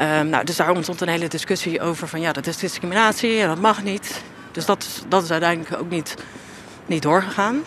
um, 0.00 0.28
nou, 0.28 0.44
dus 0.44 0.56
daar 0.56 0.70
ontstond 0.70 1.00
een 1.00 1.08
hele 1.08 1.28
discussie 1.28 1.80
over 1.80 2.08
van 2.08 2.20
ja, 2.20 2.32
dat 2.32 2.46
is 2.46 2.56
discriminatie 2.56 3.40
en 3.40 3.48
dat 3.48 3.60
mag 3.60 3.82
niet. 3.82 4.22
Dus 4.52 4.64
dat, 4.64 4.86
dat 5.08 5.22
is 5.22 5.30
uiteindelijk 5.30 5.80
ook 5.80 5.90
niet, 5.90 6.14
niet 6.86 7.02
doorgegaan. 7.02 7.62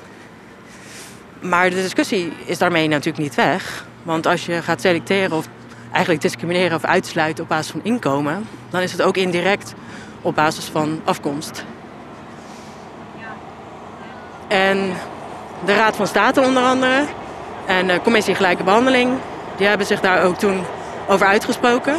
Maar 1.40 1.70
de 1.70 1.76
discussie 1.76 2.34
is 2.46 2.58
daarmee 2.58 2.88
natuurlijk 2.88 3.24
niet 3.24 3.36
weg. 3.36 3.86
Want 4.04 4.28
als 4.28 4.46
je 4.46 4.62
gaat 4.62 4.82
selecteren 4.82 5.38
of 5.38 5.48
eigenlijk 5.92 6.22
discrimineren 6.22 6.76
of 6.76 6.84
uitsluiten 6.84 7.44
op 7.44 7.50
basis 7.50 7.72
van 7.72 7.84
inkomen, 7.84 8.48
dan 8.70 8.82
is 8.82 8.92
het 8.92 9.02
ook 9.02 9.18
indirect 9.18 9.74
op 10.22 10.36
basis 10.36 10.66
van 10.66 11.02
afkomst. 11.04 11.66
En 14.48 14.94
de 15.66 15.76
Raad 15.76 15.96
van 15.96 16.08
State 16.08 16.42
onder 16.42 16.64
andere 16.64 17.06
en 17.66 17.88
de 17.88 18.00
Commissie 18.04 18.36
Gelijke 18.36 18.64
Behandeling, 18.64 19.18
die 19.58 19.68
hebben 19.68 19.88
zich 19.88 20.00
daar 20.00 20.24
ook 20.24 20.38
toen 20.38 20.64
over 21.08 21.28
uitgesproken. 21.28 21.96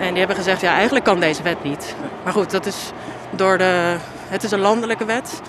En 0.00 0.08
die 0.08 0.18
hebben 0.18 0.36
gezegd, 0.36 0.60
ja, 0.60 0.74
eigenlijk 0.74 1.04
kan 1.04 1.20
deze 1.20 1.42
wet 1.42 1.64
niet. 1.64 1.94
Maar 2.24 2.32
goed, 2.32 2.50
dat 2.50 2.66
is 2.66 2.90
door 3.30 3.58
de, 3.58 3.96
het 4.28 4.42
is 4.42 4.50
een 4.50 4.60
landelijke 4.60 5.04
wet. 5.04 5.40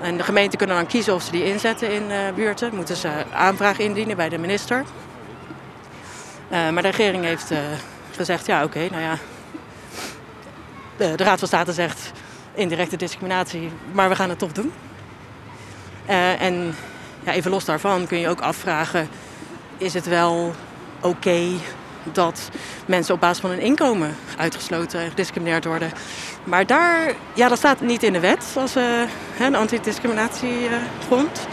En 0.00 0.16
de 0.16 0.22
gemeenten 0.22 0.58
kunnen 0.58 0.76
dan 0.76 0.86
kiezen 0.86 1.14
of 1.14 1.22
ze 1.22 1.30
die 1.30 1.44
inzetten 1.44 1.92
in 1.92 2.02
uh, 2.10 2.16
buurten. 2.34 2.74
Moeten 2.74 2.96
ze 2.96 3.10
aanvraag 3.32 3.78
indienen 3.78 4.16
bij 4.16 4.28
de 4.28 4.38
minister. 4.38 4.84
Uh, 6.50 6.70
maar 6.70 6.82
de 6.82 6.88
regering 6.88 7.24
heeft 7.24 7.50
uh, 7.50 7.58
gezegd, 8.14 8.46
ja 8.46 8.64
oké, 8.64 8.88
nou 8.90 9.02
ja. 9.02 9.18
De, 10.96 11.16
Raad 11.16 11.38
van 11.38 11.48
State 11.48 11.72
zegt 11.72 12.12
indirecte 12.54 12.96
discriminatie, 12.96 13.70
maar 13.92 14.08
we 14.08 14.14
gaan 14.14 14.28
het 14.28 14.38
toch 14.38 14.52
doen. 14.52 14.72
en 16.38 16.74
ja, 17.22 17.32
even 17.32 17.50
los 17.50 17.64
daarvan 17.64 18.06
kun 18.06 18.18
je 18.18 18.28
ook 18.28 18.40
afvragen, 18.40 19.08
is 19.78 19.94
het 19.94 20.06
wel 20.06 20.54
oké 21.00 21.48
dat 22.12 22.50
mensen 22.86 23.14
op 23.14 23.20
basis 23.20 23.40
van 23.40 23.50
hun 23.50 23.60
inkomen 23.60 24.16
uitgesloten 24.38 25.00
en 25.00 25.08
gediscrimineerd 25.08 25.64
worden. 25.64 25.92
Maar 26.44 26.66
daar, 26.66 27.14
ja, 27.34 27.48
dat 27.48 27.58
staat 27.58 27.80
niet 27.80 28.02
in 28.02 28.12
de 28.12 28.20
wet 28.20 28.44
als 28.56 28.76
uh, 28.76 29.02
een 29.40 29.54
antidiscriminatiegrond. 29.54 31.46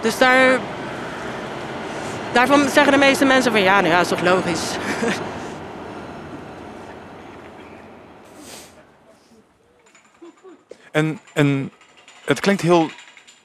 Dus 0.00 0.18
daar, 0.18 0.58
daarvan 2.32 2.68
zeggen 2.68 2.92
de 2.92 2.98
meeste 2.98 3.24
mensen 3.24 3.52
van 3.52 3.62
ja, 3.62 3.80
nou 3.80 3.92
ja, 3.92 4.00
is 4.00 4.08
toch 4.08 4.22
logisch. 4.22 4.76
en, 10.90 11.20
en 11.32 11.70
het 12.24 12.40
klinkt 12.40 12.62
heel 12.62 12.90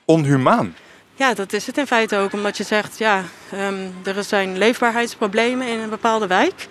onhumaan. 0.06 0.76
Ja, 1.18 1.34
dat 1.34 1.54
is 1.54 1.68
het 1.68 1.78
in 1.78 1.88
feite 1.88 2.18
ook. 2.18 2.34
Omdat 2.34 2.58
je 2.58 2.64
zegt, 2.64 2.98
ja, 2.98 3.24
um, 3.54 3.96
er 4.04 4.24
zijn 4.24 4.58
leefbaarheidsproblemen 4.58 5.68
in 5.68 5.80
een 5.80 5.90
bepaalde 5.90 6.28
wijk. 6.28 6.68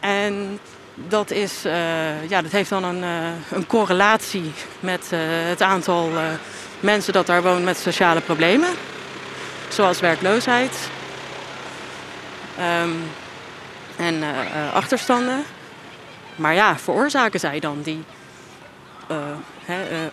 En 0.00 0.58
dat, 0.94 1.30
is, 1.30 1.66
uh, 1.66 2.28
ja, 2.28 2.42
dat 2.42 2.52
heeft 2.52 2.70
dan 2.70 2.84
een, 2.84 3.02
uh, 3.02 3.28
een 3.50 3.66
correlatie 3.66 4.52
met 4.80 5.10
uh, 5.12 5.20
het 5.48 5.62
aantal 5.62 6.10
mensen 6.80 7.12
dat 7.12 7.26
daar 7.26 7.42
woont 7.42 7.64
met 7.64 7.76
sociale 7.76 8.20
problemen. 8.20 8.68
Zoals 9.68 10.00
werkloosheid 10.00 10.90
um, 12.82 13.10
en 13.96 14.22
achterstanden. 14.72 15.44
Maar 16.36 16.54
ja, 16.54 16.78
veroorzaken 16.78 17.40
zij 17.40 17.60
dan 17.60 17.82
die 17.82 18.04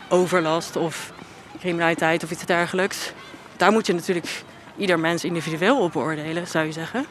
overlast 0.10 0.76
of 0.76 1.12
criminaliteit 1.60 2.24
of 2.24 2.32
iets 2.32 2.46
dergelijks? 2.46 3.12
Daar 3.58 3.72
moet 3.72 3.88
je 3.88 3.94
natuurlijk 3.94 4.44
ieder 4.78 5.00
mens 5.00 5.24
individueel 5.24 5.82
op 5.82 5.92
beoordelen, 5.92 6.48
zou 6.48 6.66
je 6.66 6.72
zeggen. 6.72 7.06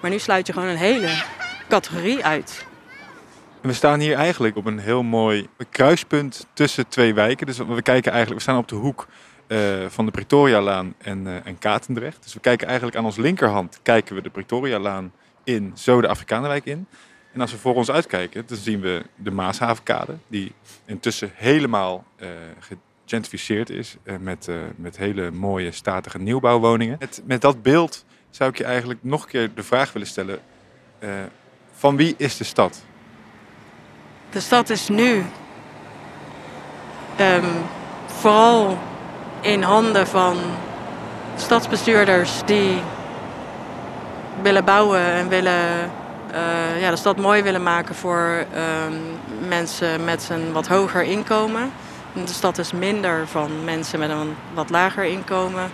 Maar 0.00 0.10
nu 0.10 0.18
sluit 0.18 0.46
je 0.46 0.52
gewoon 0.52 0.68
een 0.68 0.76
hele 0.76 1.22
categorie 1.68 2.24
uit. 2.24 2.66
we 3.60 3.72
staan 3.72 4.00
hier 4.00 4.16
eigenlijk 4.16 4.56
op 4.56 4.66
een 4.66 4.78
heel 4.78 5.02
mooi 5.02 5.48
kruispunt 5.70 6.46
tussen 6.52 6.88
twee 6.88 7.14
wijken. 7.14 7.46
Dus 7.46 7.58
we 7.58 7.82
kijken 7.82 8.12
eigenlijk, 8.12 8.44
we 8.44 8.50
staan 8.50 8.60
op 8.60 8.68
de 8.68 8.74
hoek 8.74 9.06
uh, 9.48 9.58
van 9.88 10.04
de 10.04 10.10
Pretorialaan 10.10 10.94
en, 10.98 11.26
uh, 11.26 11.46
en 11.46 11.58
Katendrecht. 11.58 12.22
Dus 12.22 12.34
we 12.34 12.40
kijken 12.40 12.66
eigenlijk 12.66 12.96
aan 12.96 13.04
onze 13.04 13.20
linkerhand 13.20 13.78
kijken 13.82 14.14
we 14.14 14.22
de 14.22 14.30
Pretorialaan 14.30 15.12
in, 15.44 15.72
zo 15.74 16.00
de 16.00 16.08
Afrikanenwijk 16.08 16.64
in. 16.64 16.86
En 17.32 17.40
als 17.40 17.52
we 17.52 17.58
voor 17.58 17.74
ons 17.74 17.90
uitkijken, 17.90 18.44
dan 18.46 18.56
zien 18.56 18.80
we 18.80 19.02
de 19.14 19.30
Maashavenkade, 19.30 20.16
die 20.26 20.52
intussen 20.84 21.30
helemaal 21.34 22.04
uh, 22.20 22.28
gentrificeerd 23.06 23.70
is. 23.70 23.96
eh, 24.02 24.14
met, 24.20 24.48
eh, 24.48 24.54
met 24.76 24.96
hele 24.96 25.30
mooie, 25.30 25.70
statige 25.70 26.18
nieuwbouwwoningen. 26.18 26.96
Met, 26.98 27.22
met 27.24 27.40
dat 27.40 27.62
beeld 27.62 28.04
zou 28.30 28.50
ik 28.50 28.58
je 28.58 28.64
eigenlijk 28.64 29.00
nog 29.02 29.22
een 29.22 29.28
keer 29.28 29.54
de 29.54 29.62
vraag 29.62 29.92
willen 29.92 30.08
stellen. 30.08 30.38
eh, 30.98 31.08
van 31.72 31.96
wie 31.96 32.14
is 32.16 32.36
de 32.36 32.44
stad? 32.44 32.82
De 34.30 34.40
stad 34.40 34.70
is 34.70 34.88
nu 34.88 35.24
ehm, 37.16 37.44
vooral 38.06 38.78
in 39.40 39.62
handen 39.62 40.06
van 40.06 40.36
stadsbestuurders 41.36 42.42
die 42.44 42.80
willen 44.42 44.64
bouwen 44.64 45.00
en 45.00 45.28
willen, 45.28 45.90
ja, 46.78 46.90
de 46.90 46.96
stad 46.96 47.16
mooi 47.16 47.42
willen 47.42 47.62
maken 47.62 47.94
voor 47.94 48.44
ehm, 48.54 48.92
mensen 49.48 50.04
met 50.04 50.28
een 50.30 50.52
wat 50.52 50.66
hoger 50.66 51.02
inkomen. 51.02 51.72
De 52.24 52.32
stad 52.32 52.58
is 52.58 52.72
minder 52.72 53.28
van 53.28 53.64
mensen 53.64 53.98
met 53.98 54.10
een 54.10 54.34
wat 54.54 54.70
lager 54.70 55.04
inkomen. 55.04 55.70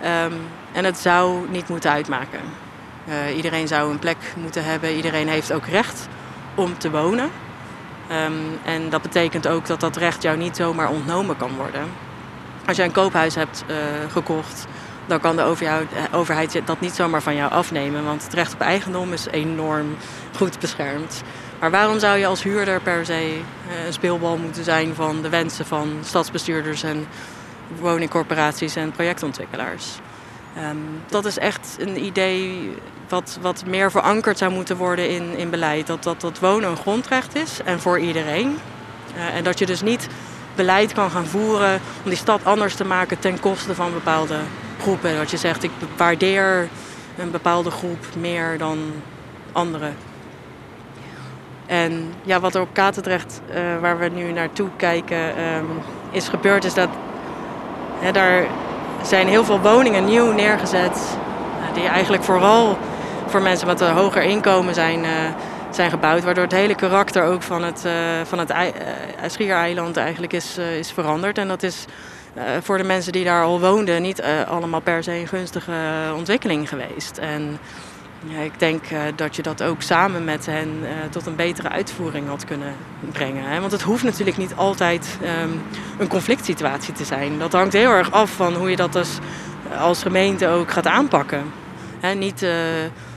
Ehm, 0.00 0.32
en 0.72 0.84
het 0.84 0.98
zou 0.98 1.48
niet 1.50 1.68
moeten 1.68 1.90
uitmaken. 1.90 2.40
Eh, 3.04 3.36
iedereen 3.36 3.68
zou 3.68 3.90
een 3.90 3.98
plek 3.98 4.16
moeten 4.36 4.64
hebben. 4.64 4.94
Iedereen 4.94 5.28
heeft 5.28 5.52
ook 5.52 5.66
recht 5.66 6.08
om 6.54 6.78
te 6.78 6.90
wonen. 6.90 7.30
Ehm, 8.08 8.32
en 8.64 8.90
dat 8.90 9.02
betekent 9.02 9.48
ook 9.48 9.66
dat 9.66 9.80
dat 9.80 9.96
recht 9.96 10.22
jou 10.22 10.36
niet 10.36 10.56
zomaar 10.56 10.88
ontnomen 10.88 11.36
kan 11.36 11.54
worden. 11.56 11.82
Als 12.66 12.76
jij 12.76 12.86
een 12.86 12.92
koophuis 12.92 13.34
hebt 13.34 13.64
eh, 13.66 13.76
gekocht, 14.12 14.66
dan 15.06 15.20
kan 15.20 15.36
de 15.36 15.42
eh, 15.42 15.82
overheid 16.12 16.60
dat 16.64 16.80
niet 16.80 16.94
zomaar 16.94 17.22
van 17.22 17.34
jou 17.34 17.50
afnemen. 17.50 18.04
Want 18.04 18.22
het 18.22 18.32
recht 18.32 18.54
op 18.54 18.60
eigendom 18.60 19.12
is 19.12 19.26
enorm 19.26 19.96
goed 20.36 20.58
beschermd. 20.58 21.22
Maar 21.58 21.70
waarom 21.70 21.98
zou 21.98 22.18
je 22.18 22.26
als 22.26 22.42
huurder 22.42 22.80
per 22.80 23.06
se 23.06 23.12
eh, 23.12 23.86
een 23.86 23.92
speelbal 23.92 24.36
moeten 24.36 24.64
zijn 24.64 24.94
van 24.94 25.22
de 25.22 25.28
wensen 25.28 25.66
van 25.66 25.98
stadsbestuurders 26.04 26.82
en 26.82 27.06
woningcorporaties 27.80 28.76
en 28.76 28.90
projectontwikkelaars? 28.90 29.98
Ehm, 30.56 30.76
dat 31.06 31.24
is 31.24 31.38
echt 31.38 31.76
een 31.78 32.04
idee 32.04 32.70
wat, 33.08 33.38
wat 33.40 33.62
meer 33.66 33.90
verankerd 33.90 34.38
zou 34.38 34.52
moeten 34.52 34.76
worden 34.76 35.10
in, 35.10 35.36
in 35.36 35.50
beleid. 35.50 35.86
Dat, 35.86 36.02
dat, 36.02 36.20
dat 36.20 36.38
wonen 36.38 36.70
een 36.70 36.76
grondrecht 36.76 37.34
is 37.34 37.60
en 37.64 37.80
voor 37.80 37.98
iedereen. 37.98 38.58
Eh, 39.16 39.36
en 39.36 39.44
dat 39.44 39.58
je 39.58 39.66
dus 39.66 39.82
niet 39.82 40.08
beleid 40.54 40.92
kan 40.92 41.10
gaan 41.10 41.26
voeren 41.26 41.80
om 42.02 42.10
die 42.10 42.18
stad 42.18 42.44
anders 42.44 42.74
te 42.74 42.84
maken 42.84 43.18
ten 43.18 43.40
koste 43.40 43.74
van 43.74 43.92
bepaalde 43.92 44.38
groepen. 44.80 45.16
Dat 45.16 45.30
je 45.30 45.36
zegt, 45.36 45.62
ik 45.62 45.70
waardeer 45.96 46.68
een 47.18 47.30
bepaalde 47.30 47.70
groep 47.70 48.06
meer 48.18 48.58
dan 48.58 48.78
anderen. 49.52 49.96
En 51.66 52.12
ja, 52.22 52.40
wat 52.40 52.54
er 52.54 52.60
op 52.60 52.68
Katendrecht, 52.72 53.40
eh, 53.50 53.60
waar 53.80 53.98
we 53.98 54.08
nu 54.08 54.32
naartoe 54.32 54.68
kijken, 54.76 55.36
ehm, 55.36 55.64
is 56.10 56.28
gebeurd, 56.28 56.64
is 56.64 56.74
dat 56.74 56.88
hè, 57.98 58.12
daar 58.12 58.44
zijn 59.02 59.28
heel 59.28 59.44
veel 59.44 59.60
woningen 59.60 60.04
nieuw 60.04 60.32
neergezet. 60.32 61.16
eh, 61.68 61.74
die 61.74 61.86
eigenlijk 61.88 62.22
vooral 62.22 62.78
voor 63.26 63.42
mensen 63.42 63.66
met 63.66 63.80
een 63.80 63.92
hoger 63.92 64.22
inkomen 64.22 64.74
zijn, 64.74 65.04
eh, 65.04 65.10
zijn 65.70 65.90
gebouwd. 65.90 66.24
Waardoor 66.24 66.44
het 66.44 66.52
hele 66.52 66.74
karakter 66.74 67.24
ook 67.24 67.42
van 67.42 67.62
het, 67.62 67.84
eh, 67.84 68.20
eh, 68.20 68.26
Schiereiland 69.26 69.96
eigenlijk 69.96 70.32
is, 70.32 70.56
eh, 70.58 70.78
is 70.78 70.92
veranderd. 70.92 71.38
En 71.38 71.48
dat 71.48 71.62
is 71.62 71.84
eh, 72.34 72.42
voor 72.62 72.78
de 72.78 72.84
mensen 72.84 73.12
die 73.12 73.24
daar 73.24 73.44
al 73.44 73.60
woonden 73.60 74.02
niet 74.02 74.20
eh, 74.20 74.30
allemaal 74.48 74.80
per 74.80 75.02
se 75.02 75.12
een 75.12 75.28
gunstige 75.28 75.72
ontwikkeling 76.16 76.68
geweest. 76.68 77.18
En 77.18 77.58
ja, 78.28 78.40
ik 78.40 78.58
denk 78.58 78.84
eh, 78.84 79.00
dat 79.16 79.36
je 79.36 79.42
dat 79.42 79.62
ook 79.62 79.82
samen 79.82 80.24
met 80.24 80.46
hen 80.46 80.68
eh, 80.82 81.10
tot 81.10 81.26
een 81.26 81.36
betere 81.36 81.68
uitvoering 81.68 82.28
had 82.28 82.44
kunnen 82.44 82.74
brengen. 83.12 83.44
Hè? 83.44 83.60
Want 83.60 83.72
het 83.72 83.82
hoeft 83.82 84.04
natuurlijk 84.04 84.36
niet 84.36 84.54
altijd 84.54 85.18
ehm, 85.22 85.50
een 85.98 86.08
conflict 86.08 86.44
situatie 86.44 86.94
te 86.94 87.04
zijn. 87.04 87.38
Dat 87.38 87.52
hangt 87.52 87.72
heel 87.72 87.90
erg 87.90 88.12
af 88.12 88.30
van 88.30 88.54
hoe 88.54 88.70
je 88.70 88.76
dat 88.76 88.96
als, 88.96 89.18
als 89.78 90.02
gemeente 90.02 90.48
ook 90.48 90.70
gaat 90.70 90.86
aanpakken. 90.86 91.44
Hè, 92.00 92.14
niet 92.14 92.42
eh, 92.42 92.50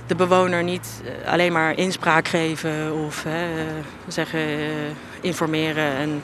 de 0.10 0.15
bewoner 0.15 0.63
niet 0.63 1.02
eh, 1.04 1.32
alleen 1.32 1.52
maar 1.52 1.78
inspraak 1.78 2.28
geven 2.28 2.93
of 3.06 3.26
eh, 3.26 3.34
zeggen 4.08 4.39
eh, 4.39 4.65
informeren 5.22 5.91
en 5.95 6.24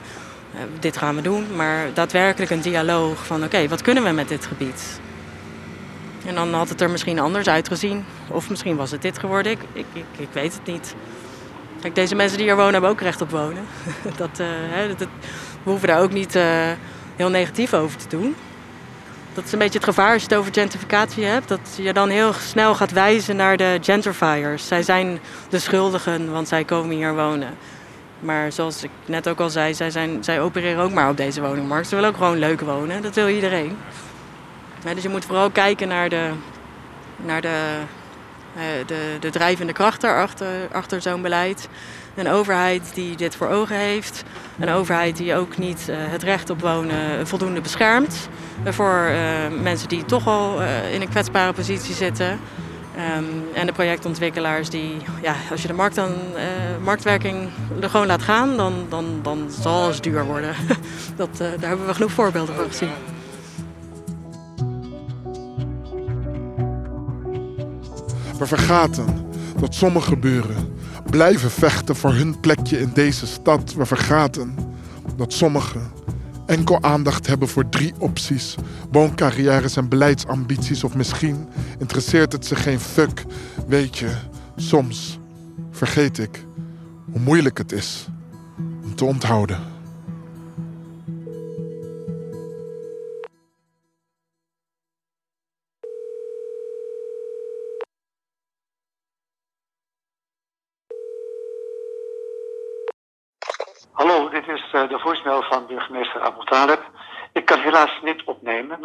eh, 0.54 0.60
dit 0.80 0.96
gaan 0.96 1.14
we 1.14 1.22
doen. 1.22 1.56
Maar 1.56 1.86
daadwerkelijk 1.94 2.50
een 2.50 2.60
dialoog 2.60 3.26
van 3.26 3.44
oké, 3.44 3.68
wat 3.68 3.82
kunnen 3.82 4.02
we 4.02 4.10
met 4.10 4.28
dit 4.28 4.46
gebied? 4.46 5.00
En 6.26 6.34
dan 6.34 6.54
had 6.54 6.68
het 6.68 6.80
er 6.80 6.90
misschien 6.90 7.18
anders 7.18 7.48
uitgezien. 7.48 8.04
Of 8.28 8.50
misschien 8.50 8.76
was 8.76 8.90
het 8.90 9.02
dit 9.02 9.18
geworden. 9.18 9.52
Ik, 9.52 9.58
ik, 9.72 9.86
ik, 9.92 10.04
ik 10.16 10.28
weet 10.32 10.52
het 10.52 10.66
niet. 10.66 10.94
Kijk, 11.80 11.94
deze 11.94 12.14
mensen 12.14 12.36
die 12.36 12.46
hier 12.46 12.56
wonen 12.56 12.72
hebben 12.72 12.90
ook 12.90 13.00
recht 13.00 13.20
op 13.20 13.30
wonen. 13.30 13.64
dat, 14.16 14.38
eh, 14.38 14.46
hè, 14.48 14.88
dat, 14.88 15.08
we 15.62 15.70
hoeven 15.70 15.88
daar 15.88 16.00
ook 16.00 16.12
niet 16.12 16.34
eh, 16.34 16.44
heel 17.16 17.30
negatief 17.30 17.74
over 17.74 17.98
te 17.98 18.08
doen. 18.08 18.36
Dat 19.34 19.44
is 19.44 19.52
een 19.52 19.58
beetje 19.58 19.78
het 19.78 19.88
gevaar 19.88 20.12
als 20.12 20.22
je 20.22 20.28
het 20.28 20.38
over 20.38 20.52
gentrificatie 20.52 21.24
hebt. 21.24 21.48
Dat 21.48 21.60
je 21.76 21.92
dan 21.92 22.08
heel 22.08 22.32
snel 22.32 22.74
gaat 22.74 22.92
wijzen 22.92 23.36
naar 23.36 23.56
de 23.56 23.78
gentrifiers. 23.80 24.66
Zij 24.66 24.82
zijn 24.82 25.18
de 25.48 25.58
schuldigen, 25.58 26.32
want 26.32 26.48
zij 26.48 26.64
komen 26.64 26.96
hier 26.96 27.14
wonen. 27.14 27.54
Maar 28.20 28.52
zoals 28.52 28.82
ik 28.82 28.90
net 29.04 29.28
ook 29.28 29.40
al 29.40 29.50
zei, 29.50 29.74
zij, 29.74 29.90
zijn, 29.90 30.24
zij 30.24 30.40
opereren 30.40 30.82
ook 30.82 30.92
maar 30.92 31.10
op 31.10 31.16
deze 31.16 31.40
woningmarkt. 31.40 31.88
Ze 31.88 31.94
willen 31.94 32.10
ook 32.10 32.16
gewoon 32.16 32.38
leuk 32.38 32.60
wonen. 32.60 33.02
Dat 33.02 33.14
wil 33.14 33.28
iedereen. 33.28 33.76
Dus 34.94 35.02
je 35.02 35.08
moet 35.08 35.24
vooral 35.24 35.50
kijken 35.50 35.88
naar 35.88 36.08
de, 36.08 36.30
naar 37.16 37.40
de, 37.40 37.58
de, 38.86 39.16
de 39.20 39.30
drijvende 39.30 39.72
kracht 39.72 40.04
achter 40.72 41.02
zo'n 41.02 41.22
beleid. 41.22 41.68
Een 42.14 42.28
overheid 42.28 42.90
die 42.94 43.16
dit 43.16 43.36
voor 43.36 43.48
ogen 43.48 43.76
heeft. 43.76 44.22
Een 44.58 44.68
overheid 44.68 45.16
die 45.16 45.34
ook 45.34 45.58
niet 45.58 45.88
eh, 45.88 45.96
het 45.98 46.22
recht 46.22 46.50
op 46.50 46.60
wonen 46.60 47.26
voldoende 47.26 47.60
beschermt. 47.60 48.28
Eh, 48.64 48.72
voor 48.72 49.04
eh, 49.04 49.60
mensen 49.62 49.88
die 49.88 50.04
toch 50.04 50.26
al 50.26 50.62
eh, 50.62 50.94
in 50.94 51.00
een 51.00 51.08
kwetsbare 51.08 51.52
positie 51.52 51.94
zitten. 51.94 52.40
Ehm, 52.96 53.24
en 53.54 53.66
de 53.66 53.72
projectontwikkelaars 53.72 54.70
die, 54.70 54.96
ja, 55.22 55.34
als 55.50 55.62
je 55.62 55.68
de 55.68 55.74
markt 55.74 55.94
dan, 55.94 56.12
eh, 56.36 56.44
marktwerking 56.84 57.48
er 57.80 57.90
gewoon 57.90 58.06
laat 58.06 58.22
gaan, 58.22 58.56
dan, 58.56 58.86
dan, 58.88 59.18
dan 59.22 59.46
zal 59.60 59.82
alles 59.82 60.00
duur 60.00 60.24
worden. 60.24 60.54
Dat, 61.16 61.28
eh, 61.32 61.38
daar 61.38 61.68
hebben 61.68 61.86
we 61.86 61.94
genoeg 61.94 62.12
voorbeelden 62.12 62.54
van 62.54 62.64
gezien. 62.64 62.90
We 68.38 68.46
vergaten 68.46 69.26
dat 69.60 69.74
sommige 69.74 70.16
buren 70.16 70.74
blijven 71.10 71.50
vechten 71.50 71.96
voor 71.96 72.12
hun 72.12 72.40
plekje 72.40 72.78
in 72.78 72.90
deze 72.94 73.26
stad. 73.26 73.74
We 73.74 73.86
vergaten 73.86 74.54
dat 75.16 75.32
sommigen 75.32 75.90
enkel 76.46 76.82
aandacht 76.82 77.26
hebben 77.26 77.48
voor 77.48 77.68
drie 77.68 77.94
opties: 77.98 78.54
wooncarrières 78.90 79.76
en 79.76 79.88
beleidsambities. 79.88 80.84
Of 80.84 80.94
misschien 80.94 81.48
interesseert 81.78 82.32
het 82.32 82.46
ze 82.46 82.56
geen 82.56 82.80
fuck. 82.80 83.24
Weet 83.66 83.98
je, 83.98 84.10
soms 84.56 85.18
vergeet 85.70 86.18
ik 86.18 86.46
hoe 87.12 87.20
moeilijk 87.20 87.58
het 87.58 87.72
is 87.72 88.06
om 88.84 88.94
te 88.94 89.04
onthouden. 89.04 89.75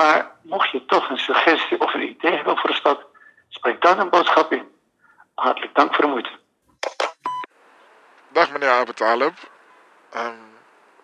Maar 0.01 0.31
mocht 0.41 0.71
je 0.71 0.85
toch 0.85 1.09
een 1.09 1.17
suggestie 1.17 1.79
of 1.79 1.93
een 1.93 2.09
idee 2.09 2.35
hebben 2.35 2.57
voor 2.57 2.69
de 2.69 2.75
stad, 2.75 3.05
spreek 3.49 3.81
dan 3.81 3.99
een 3.99 4.09
boodschap 4.09 4.51
in. 4.51 4.71
Hartelijk 5.35 5.75
dank 5.75 5.95
voor 5.95 6.03
de 6.03 6.09
moeite. 6.09 6.29
Dag 8.27 8.51
meneer 8.51 8.69
Abu 8.69 8.93
Talib. 8.93 9.33
Ehm, 10.11 10.35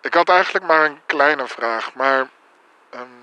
ik 0.00 0.14
had 0.14 0.28
eigenlijk 0.28 0.66
maar 0.66 0.84
een 0.84 1.00
kleine 1.06 1.46
vraag, 1.46 1.94
maar 1.94 2.28
ehm, 2.90 3.18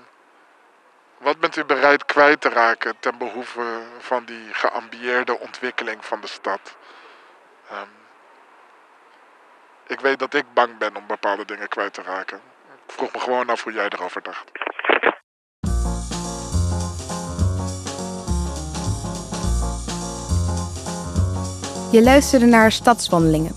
wat 1.18 1.38
bent 1.38 1.56
u 1.56 1.64
bereid 1.64 2.04
kwijt 2.04 2.40
te 2.40 2.48
raken 2.48 2.98
ten 2.98 3.18
behoeve 3.18 3.82
van 3.98 4.24
die 4.24 4.54
geambieerde 4.54 5.38
ontwikkeling 5.38 6.04
van 6.04 6.20
de 6.20 6.26
stad? 6.26 6.76
Ehm, 7.68 7.88
ik 9.86 10.00
weet 10.00 10.18
dat 10.18 10.34
ik 10.34 10.52
bang 10.54 10.78
ben 10.78 10.96
om 10.96 11.06
bepaalde 11.06 11.44
dingen 11.44 11.68
kwijt 11.68 11.94
te 11.94 12.02
raken. 12.02 12.40
Ik 12.86 12.92
vroeg 12.92 13.12
me 13.12 13.20
gewoon 13.20 13.48
af 13.48 13.62
hoe 13.62 13.72
jij 13.72 13.88
erover 13.88 14.22
dacht. 14.22 14.50
Je 21.96 22.02
luisterde 22.02 22.46
naar 22.46 22.72
Stadswandelingen, 22.72 23.52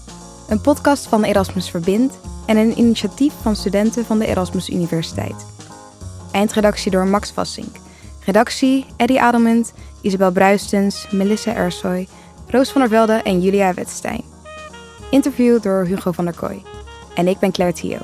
een 0.48 0.62
podcast 0.62 1.08
van 1.08 1.24
Erasmus 1.24 1.70
Verbindt 1.70 2.20
en 2.46 2.58
een 2.58 2.80
initiatief 2.80 3.34
van 3.42 3.56
studenten 3.56 4.06
van 4.06 4.20
de 4.20 4.26
Erasmus 4.26 4.70
Universiteit. 4.70 5.46
Eindredactie 6.32 6.92
door 6.92 7.08
Max 7.08 7.32
Vassink. 7.32 7.76
Redactie 8.26 8.86
Eddie 8.98 9.22
Adelmunt, 9.22 9.74
Isabel 10.02 10.32
Bruistens, 10.32 11.08
Melissa 11.12 11.56
Ersoy, 11.56 12.08
Roos 12.48 12.72
van 12.72 12.82
der 12.82 12.90
Velde 12.90 13.14
en 13.14 13.42
Julia 13.42 13.74
Wetstein. 13.74 14.24
Interview 15.10 15.62
door 15.62 15.86
Hugo 15.86 16.12
van 16.12 16.26
der 16.26 16.36
Kooi. 16.36 16.64
En 17.16 17.28
ik 17.28 17.40
ben 17.40 17.52
Claire 17.52 17.76
Thio. 17.76 17.98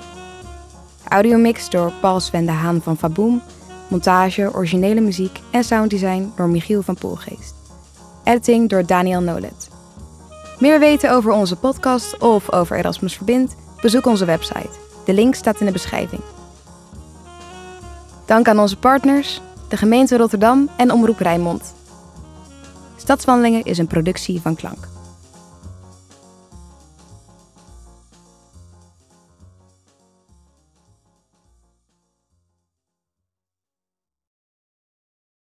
Audiomix 1.07 1.69
door 1.69 1.91
Paul 2.01 2.19
Sven 2.19 2.45
de 2.45 2.51
Haan 2.51 2.81
van 2.81 2.97
Faboom. 2.97 3.41
Montage, 3.88 4.53
originele 4.53 5.01
muziek 5.01 5.39
en 5.51 5.63
sounddesign 5.63 6.31
door 6.36 6.47
Michiel 6.47 6.81
van 6.81 6.95
Poelgeest. 6.95 7.55
Editing 8.23 8.69
door 8.69 8.86
Daniel 8.86 9.21
Nolet. 9.21 9.73
Meer 10.59 10.79
weten 10.79 11.11
over 11.11 11.31
onze 11.31 11.55
podcast 11.55 12.17
of 12.17 12.51
over 12.51 12.77
Erasmus 12.77 13.15
Verbind? 13.15 13.55
Bezoek 13.81 14.05
onze 14.05 14.25
website. 14.25 14.69
De 15.05 15.13
link 15.13 15.35
staat 15.35 15.59
in 15.59 15.65
de 15.65 15.71
beschrijving. 15.71 16.21
Dank 18.25 18.47
aan 18.47 18.59
onze 18.59 18.77
partners, 18.77 19.41
de 19.67 19.77
gemeente 19.77 20.17
Rotterdam 20.17 20.69
en 20.77 20.91
Omroep 20.91 21.19
Rijnmond. 21.19 21.73
Stadswandelingen 22.95 23.63
is 23.63 23.77
een 23.77 23.87
productie 23.87 24.41
van 24.41 24.55
Klank. 24.55 24.94